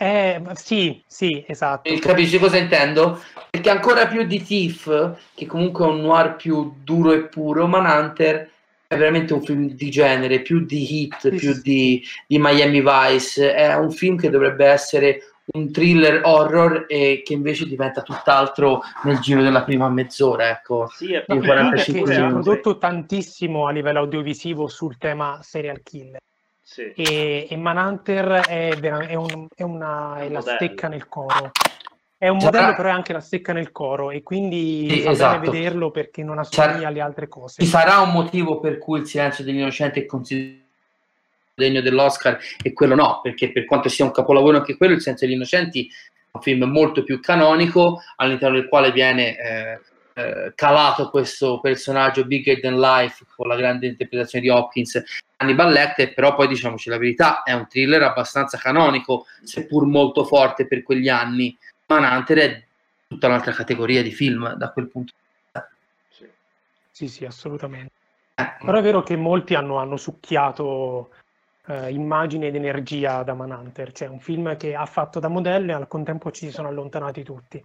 [0.01, 1.89] Eh, sì, sì, esatto.
[1.89, 3.21] E capisci cosa intendo?
[3.49, 8.49] Perché ancora più di Thief, che comunque è un noir più duro e puro, Manhunter
[8.91, 11.61] è veramente un film di genere, più di hit, più.
[11.61, 13.53] Di, di, Miami Vice.
[13.53, 15.21] È un film che dovrebbe essere
[15.51, 20.49] un thriller horror e che invece diventa tutt'altro nel giro della prima mezz'ora.
[20.49, 25.83] Ecco, sì, è no, 45 si è prodotto tantissimo a livello audiovisivo sul tema serial
[25.83, 26.21] killer.
[26.59, 26.91] Sì.
[26.95, 31.51] E, e Manhunter è, è, un, è, una, è la stecca nel coro.
[32.21, 32.75] È un modello, Sarà...
[32.75, 35.49] però è anche la stecca nel coro, e quindi sì, fa esatto.
[35.49, 36.87] vederlo perché non assomiglia Sarà...
[36.89, 37.63] alle altre cose.
[37.63, 40.67] Ci sarà un motivo per cui il silenzio degli innocenti è considerato
[41.55, 45.27] degno dell'Oscar e quello no, perché per quanto sia un capolavoro anche quello, il silenzio
[45.27, 49.79] degli innocenti è un film molto più canonico, all'interno del quale viene eh,
[50.15, 55.01] eh, calato questo personaggio bigger than life con la grande interpretazione di Hopkins
[55.37, 60.67] Hannibal Lecter, però poi diciamoci la verità, è un thriller abbastanza canonico, seppur molto forte
[60.67, 61.57] per quegli anni
[61.89, 62.63] Manhunter è
[63.07, 65.69] tutta un'altra categoria di film da quel punto di vista.
[66.91, 67.91] Sì, sì, assolutamente.
[68.35, 68.55] Eh.
[68.63, 71.09] Però è vero che molti hanno, hanno succhiato
[71.65, 75.75] eh, immagine ed energia da Manhunter, cioè un film che ha fatto da modello e
[75.75, 77.63] al contempo ci si sono allontanati tutti.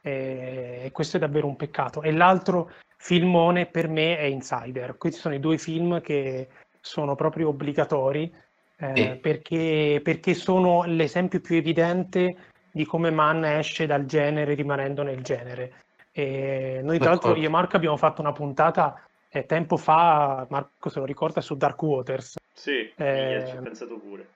[0.00, 2.02] E, e questo è davvero un peccato.
[2.02, 4.96] E l'altro filmone per me è Insider.
[4.96, 6.48] Questi sono i due film che
[6.80, 8.32] sono proprio obbligatori
[8.76, 9.18] eh, sì.
[9.20, 15.74] perché, perché sono l'esempio più evidente di come Mann esce dal genere rimanendo nel genere.
[16.10, 20.88] E noi tra l'altro io e Marco abbiamo fatto una puntata eh, tempo fa, Marco
[20.88, 22.34] se lo ricorda, su Dark Waters.
[22.52, 24.26] Sì, eh, ci ho pensato pure.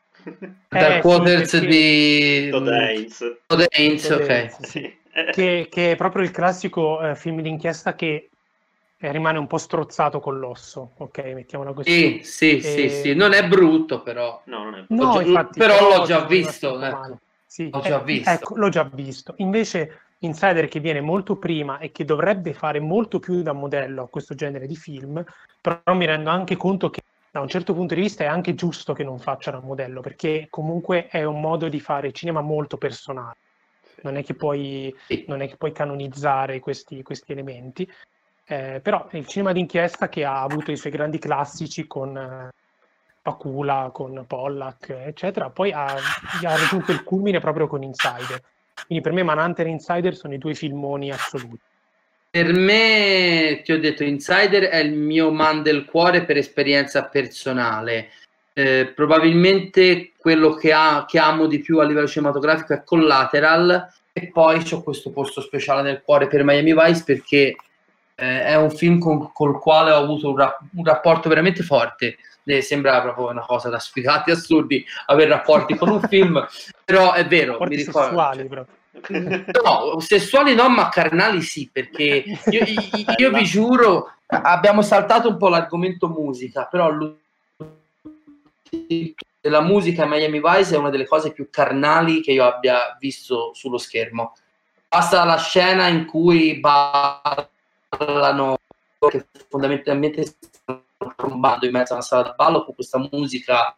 [0.69, 3.39] Dark eh, Waters sì, di Todd Haynes.
[3.45, 4.57] Todd Haynes, ok.
[4.65, 4.97] Sì.
[5.33, 8.29] Che, che, è proprio il classico eh, film d'inchiesta che
[8.97, 11.19] eh, rimane un po' strozzato con l'osso, ok?
[11.35, 11.91] Mettiamola così.
[11.91, 12.61] Sì, sì, e...
[12.61, 14.41] sì, sì, non è brutto però.
[14.45, 15.05] No, non è brutto.
[15.05, 16.81] No, infatti, però l'ho già visto.
[16.81, 17.19] Ecco.
[17.49, 18.31] Sì, l'ho già eh, visto.
[18.31, 19.33] Ecco, l'ho già visto.
[19.39, 24.09] Invece Insider che viene molto prima e che dovrebbe fare molto più da modello a
[24.09, 25.25] questo genere di film,
[25.61, 27.01] però mi rendo anche conto che
[27.31, 30.49] da un certo punto di vista è anche giusto che non faccia da modello, perché
[30.51, 33.37] comunque è un modo di fare cinema molto personale.
[34.03, 34.95] Non è che puoi,
[35.27, 37.91] non è che puoi canonizzare questi, questi elementi,
[38.45, 42.51] eh, però il cinema d'inchiesta che ha avuto i suoi grandi classici con eh,
[43.29, 48.43] Pacula, con Pollack, eccetera, poi ha, ha raggiunto il culmine proprio con Insider.
[48.87, 51.61] Quindi per me Manhunter e Insider sono i due filmoni assoluti.
[52.31, 58.09] Per me, ti ho detto, Insider è il mio man del cuore per esperienza personale.
[58.55, 64.29] Eh, probabilmente quello che, ha, che, amo di più a livello cinematografico è Collateral e
[64.29, 67.57] poi ho questo posto speciale nel cuore per Miami Vice perché
[68.15, 72.17] eh, è un film con, col quale ho avuto un, ra- un rapporto veramente forte
[72.63, 76.47] sembra proprio una cosa da sfigati assurdi avere rapporti con un film,
[76.85, 78.09] però è vero, rapporti mi ricordo.
[78.09, 78.65] Sessuali, cioè,
[79.63, 82.65] No, sessuali no, ma carnali sì, perché io, io,
[83.17, 86.91] io vi giuro, abbiamo saltato un po' l'argomento musica, però
[89.43, 93.53] la musica in Miami Vice è una delle cose più carnali che io abbia visto
[93.55, 94.35] sullo schermo.
[94.89, 97.49] Basta la scena in cui ballano,
[99.09, 100.35] che fondamentalmente
[101.17, 103.77] trombando in mezzo a una sala da ballo con questa musica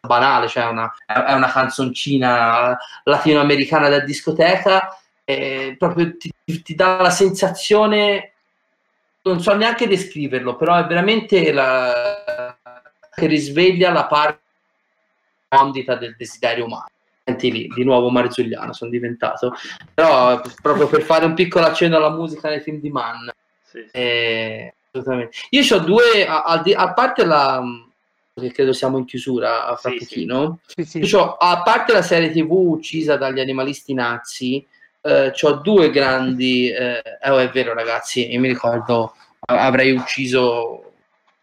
[0.00, 7.10] banale, cioè una, è una canzoncina latinoamericana da discoteca, e proprio ti, ti, dà la
[7.10, 8.32] sensazione,
[9.22, 12.56] non so neanche descriverlo, però è veramente la,
[13.14, 14.40] che risveglia la parte
[15.48, 16.86] ondita del desiderio umano.
[17.24, 19.52] Senti lì, di nuovo Marzulliano sono diventato,
[19.92, 23.28] però proprio per fare un piccolo accenno alla musica nei film di Mann.
[23.62, 23.90] Sì, sì.
[23.90, 25.36] E assolutamente.
[25.50, 27.62] Io ho due, a, a, a, parte la
[28.38, 30.84] che credo siamo in chiusura a fra sì, pochino, sì.
[30.84, 34.64] Sì, Io a parte la serie tv uccisa dagli animalisti nazi,
[35.00, 40.92] eh, ho due grandi, eh, oh, è vero ragazzi, io mi ricordo avrei ucciso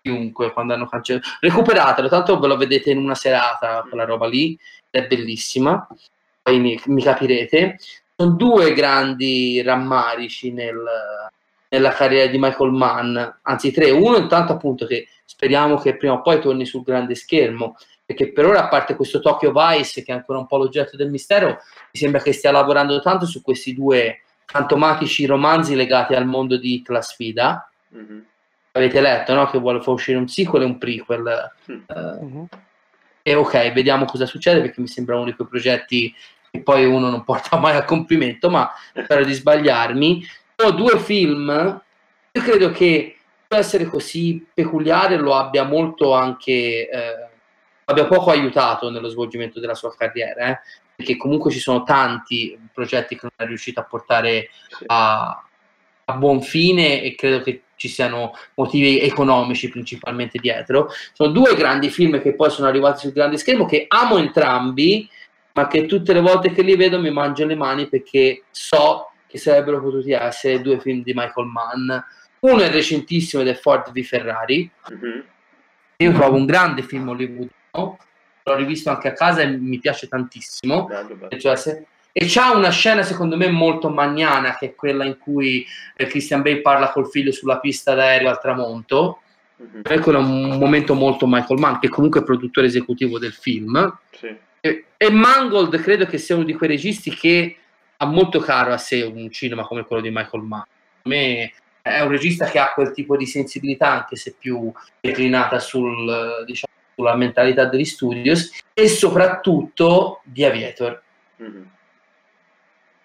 [0.01, 1.27] chiunque quando hanno cancellato.
[1.39, 4.57] Recuperatelo, tanto ve lo vedete in una serata, quella roba lì,
[4.89, 5.88] è bellissima,
[6.41, 7.77] poi mi, mi capirete.
[8.15, 10.81] Sono due grandi rammarici nel,
[11.76, 16.22] nella carriera di Michael Mann, anzi tre, uno intanto appunto che speriamo che prima o
[16.22, 17.76] poi torni sul grande schermo,
[18.06, 21.10] perché per ora a parte questo Tokyo Vice che è ancora un po' l'oggetto del
[21.10, 26.57] mistero, mi sembra che stia lavorando tanto su questi due fantomatici romanzi legati al mondo
[26.57, 27.69] di La sfida.
[27.93, 28.19] Mm-hmm.
[28.72, 29.49] Avete letto, no?
[29.49, 31.52] Che vuole far uscire un sequel e un prequel.
[31.72, 31.81] Mm-hmm.
[31.88, 32.47] Uh,
[33.23, 36.14] e ok, vediamo cosa succede perché mi sembra uno di quei progetti
[36.52, 40.23] che poi uno non porta mai a compimento, ma spero di sbagliarmi.
[40.56, 41.82] Sono due film,
[42.32, 43.18] io credo che
[43.48, 47.27] per essere così peculiare lo abbia molto anche, eh,
[47.86, 50.60] abbia poco aiutato nello svolgimento della sua carriera, eh?
[50.95, 54.49] perché comunque ci sono tanti progetti che non è riuscito a portare
[54.86, 55.44] a,
[56.06, 60.90] a buon fine e credo che ci siano motivi economici principalmente dietro.
[61.11, 65.10] Sono due grandi film che poi sono arrivati sul grande schermo che amo entrambi,
[65.53, 69.41] ma che tutte le volte che li vedo mi mangio le mani perché so che
[69.41, 71.99] sarebbero potuti essere due film di Michael Mann.
[72.40, 74.70] Uno è recentissimo ed è Ford v Ferrari.
[74.94, 75.20] Mm-hmm.
[75.98, 77.98] Io trovo un grande film hollywoodiano,
[78.44, 80.86] l'ho rivisto anche a casa e mi piace tantissimo.
[80.86, 81.38] Bello, bello.
[81.38, 85.66] Cioè, se, e c'ha una scena secondo me molto magnana che è quella in cui
[85.98, 89.20] eh, Christian Bale parla col figlio sulla pista d'aereo al tramonto
[89.62, 90.02] mm-hmm.
[90.02, 94.34] quello è un momento molto Michael Mann che comunque è produttore esecutivo del film sì.
[94.62, 97.57] e, e, Mangold credo che sia uno di quei registi che
[97.97, 100.61] ha molto caro a sé un cinema come quello di Michael Mann.
[100.61, 100.67] A
[101.03, 106.43] me è un regista che ha quel tipo di sensibilità anche se più declinata sul,
[106.45, 111.01] diciamo, sulla mentalità degli studios e soprattutto di Aviator.
[111.41, 111.63] Mm-hmm.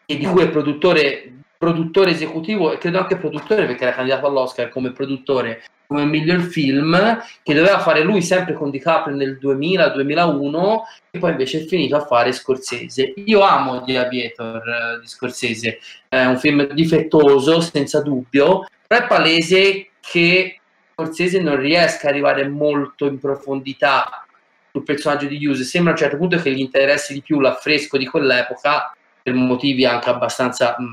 [0.06, 4.70] E di cui è produttore, produttore esecutivo e credo anche produttore perché era candidato all'Oscar
[4.70, 10.78] come produttore come miglior film che doveva fare lui sempre con DiCaprio nel 2000-2001
[11.10, 13.12] e poi invece è finito a fare Scorsese.
[13.16, 19.06] Io amo The Aviator uh, di Scorsese, è un film difettoso senza dubbio, però è
[19.06, 20.60] palese che
[20.94, 24.24] Scorsese non riesca ad arrivare molto in profondità
[24.70, 27.98] sul personaggio di Hughes, sembra a un certo punto che gli interessi di più l'affresco
[27.98, 30.92] di quell'epoca per motivi anche abbastanza mh,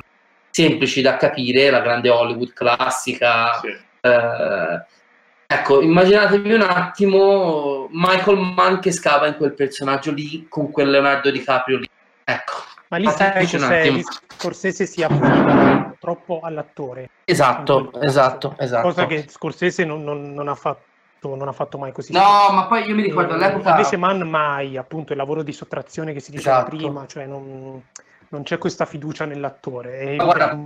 [0.57, 3.59] semplici da capire, la grande Hollywood classica.
[3.61, 3.67] Sì.
[4.01, 4.85] Eh,
[5.45, 11.29] ecco, immaginatevi un attimo Michael Mann che scava in quel personaggio lì con quel Leonardo
[11.29, 11.89] DiCaprio lì.
[12.23, 12.53] Ecco.
[12.89, 14.03] Ma lì sai che se
[14.35, 17.09] Scorsese si affida troppo all'attore.
[17.25, 18.88] Esatto, esatto, esatto.
[18.88, 20.85] Cosa che Scorsese non, non, non ha fatto
[21.19, 22.13] non ha fatto mai così.
[22.13, 23.71] No, ma poi io mi ricordo all'epoca.
[23.71, 26.75] Invece Mann mai, appunto, il lavoro di sottrazione che si diceva esatto.
[26.75, 27.84] prima, cioè non
[28.29, 29.99] non c'è questa fiducia nell'attore.
[29.99, 30.57] E guarda,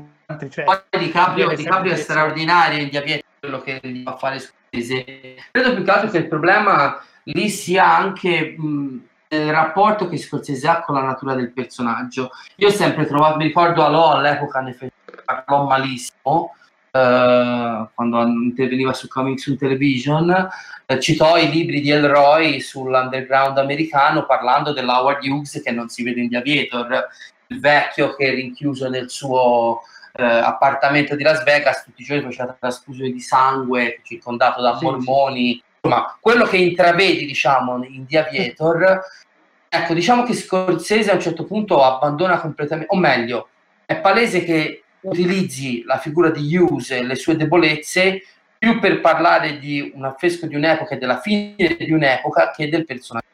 [0.49, 4.39] cioè, poi Di Caprio, Di Caprio è straordinario in Diabiete, quello che gli fa fare
[4.39, 5.35] Scorsese.
[5.51, 10.67] Credo più che altro che il problema lì sia anche mh, il rapporto che Scorsese
[10.67, 12.31] ha con la natura del personaggio.
[12.57, 14.77] Io ho sempre trovato, mi ricordo Alò all'epoca ne
[15.25, 16.55] parlò malissimo,
[16.93, 20.49] Uh, quando interveniva su Coming Soon Television,
[20.85, 26.19] uh, citò i libri di Elroy sull'underground americano parlando dell'Howard Hughes che non si vede
[26.19, 27.07] in Aviator
[27.51, 29.81] il vecchio che è rinchiuso nel suo
[30.13, 34.85] eh, appartamento di Las Vegas, tutti i giorni faceva trasfusione di sangue, circondato da sì,
[34.85, 35.63] mormoni.
[35.81, 39.01] Insomma, quello che intravedi, diciamo, in The Aviator,
[39.67, 43.49] ecco, diciamo che Scorsese a un certo punto abbandona completamente, o meglio,
[43.85, 48.23] è palese che utilizzi la figura di Hughes e le sue debolezze
[48.57, 52.85] più per parlare di un affresco di un'epoca e della fine di un'epoca che del
[52.85, 53.25] personaggio.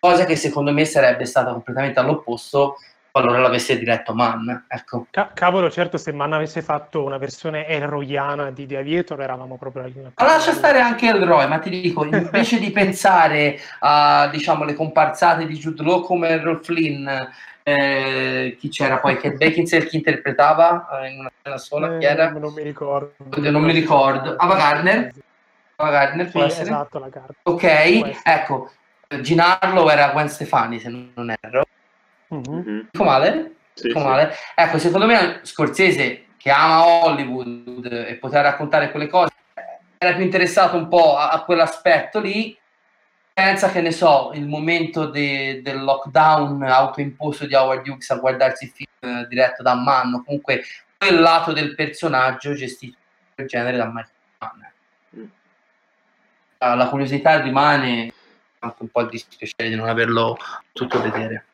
[0.00, 2.76] Cosa che secondo me sarebbe stata completamente all'opposto
[3.18, 4.48] qualora l'avesse diretto Mann.
[4.68, 5.06] Ecco.
[5.10, 9.84] Ca- cavolo, certo, se Mann avesse fatto una versione Elroyana di The Aviator eravamo proprio
[9.84, 9.94] lì.
[10.00, 15.46] Ma lascia stare anche Elroy, ma ti dico, invece di pensare a diciamo, le comparsate
[15.46, 17.08] di Jude Law come Errol Flynn,
[17.64, 19.16] eh, chi c'era poi?
[19.18, 21.94] Che Beckinsale chi interpretava eh, in una sola?
[21.94, 22.30] Eh, chi era?
[22.30, 23.12] Non mi ricordo.
[23.50, 24.36] Non mi ricordo.
[24.36, 25.12] Ava Gardner?
[25.76, 26.70] Ava Gardner può essere?
[26.70, 27.34] Esatto, la carta.
[27.42, 28.72] Ok, ecco.
[29.20, 31.64] Ginarlo era Gwen Stefani, se non erro.
[32.34, 32.80] Mm-hmm.
[32.90, 33.54] Dico male?
[33.74, 34.34] Sì, Dico male?
[34.54, 39.32] Ecco, secondo me Scorsese, che ama Hollywood e poter raccontare quelle cose,
[39.98, 42.56] era più interessato un po' a, a quell'aspetto lì.
[43.32, 48.64] Pensa che ne so, il momento de, del lockdown autoimposto di Howard Hughes a guardarsi
[48.64, 50.64] il film eh, diretto da Mann, comunque
[50.98, 52.98] quel lato del personaggio gestito
[53.36, 54.60] in genere da Michael Mann.
[55.16, 56.76] Mm.
[56.76, 58.12] La curiosità rimane
[58.58, 60.36] anche un po' il dispiacere di non averlo
[60.72, 61.44] potuto vedere.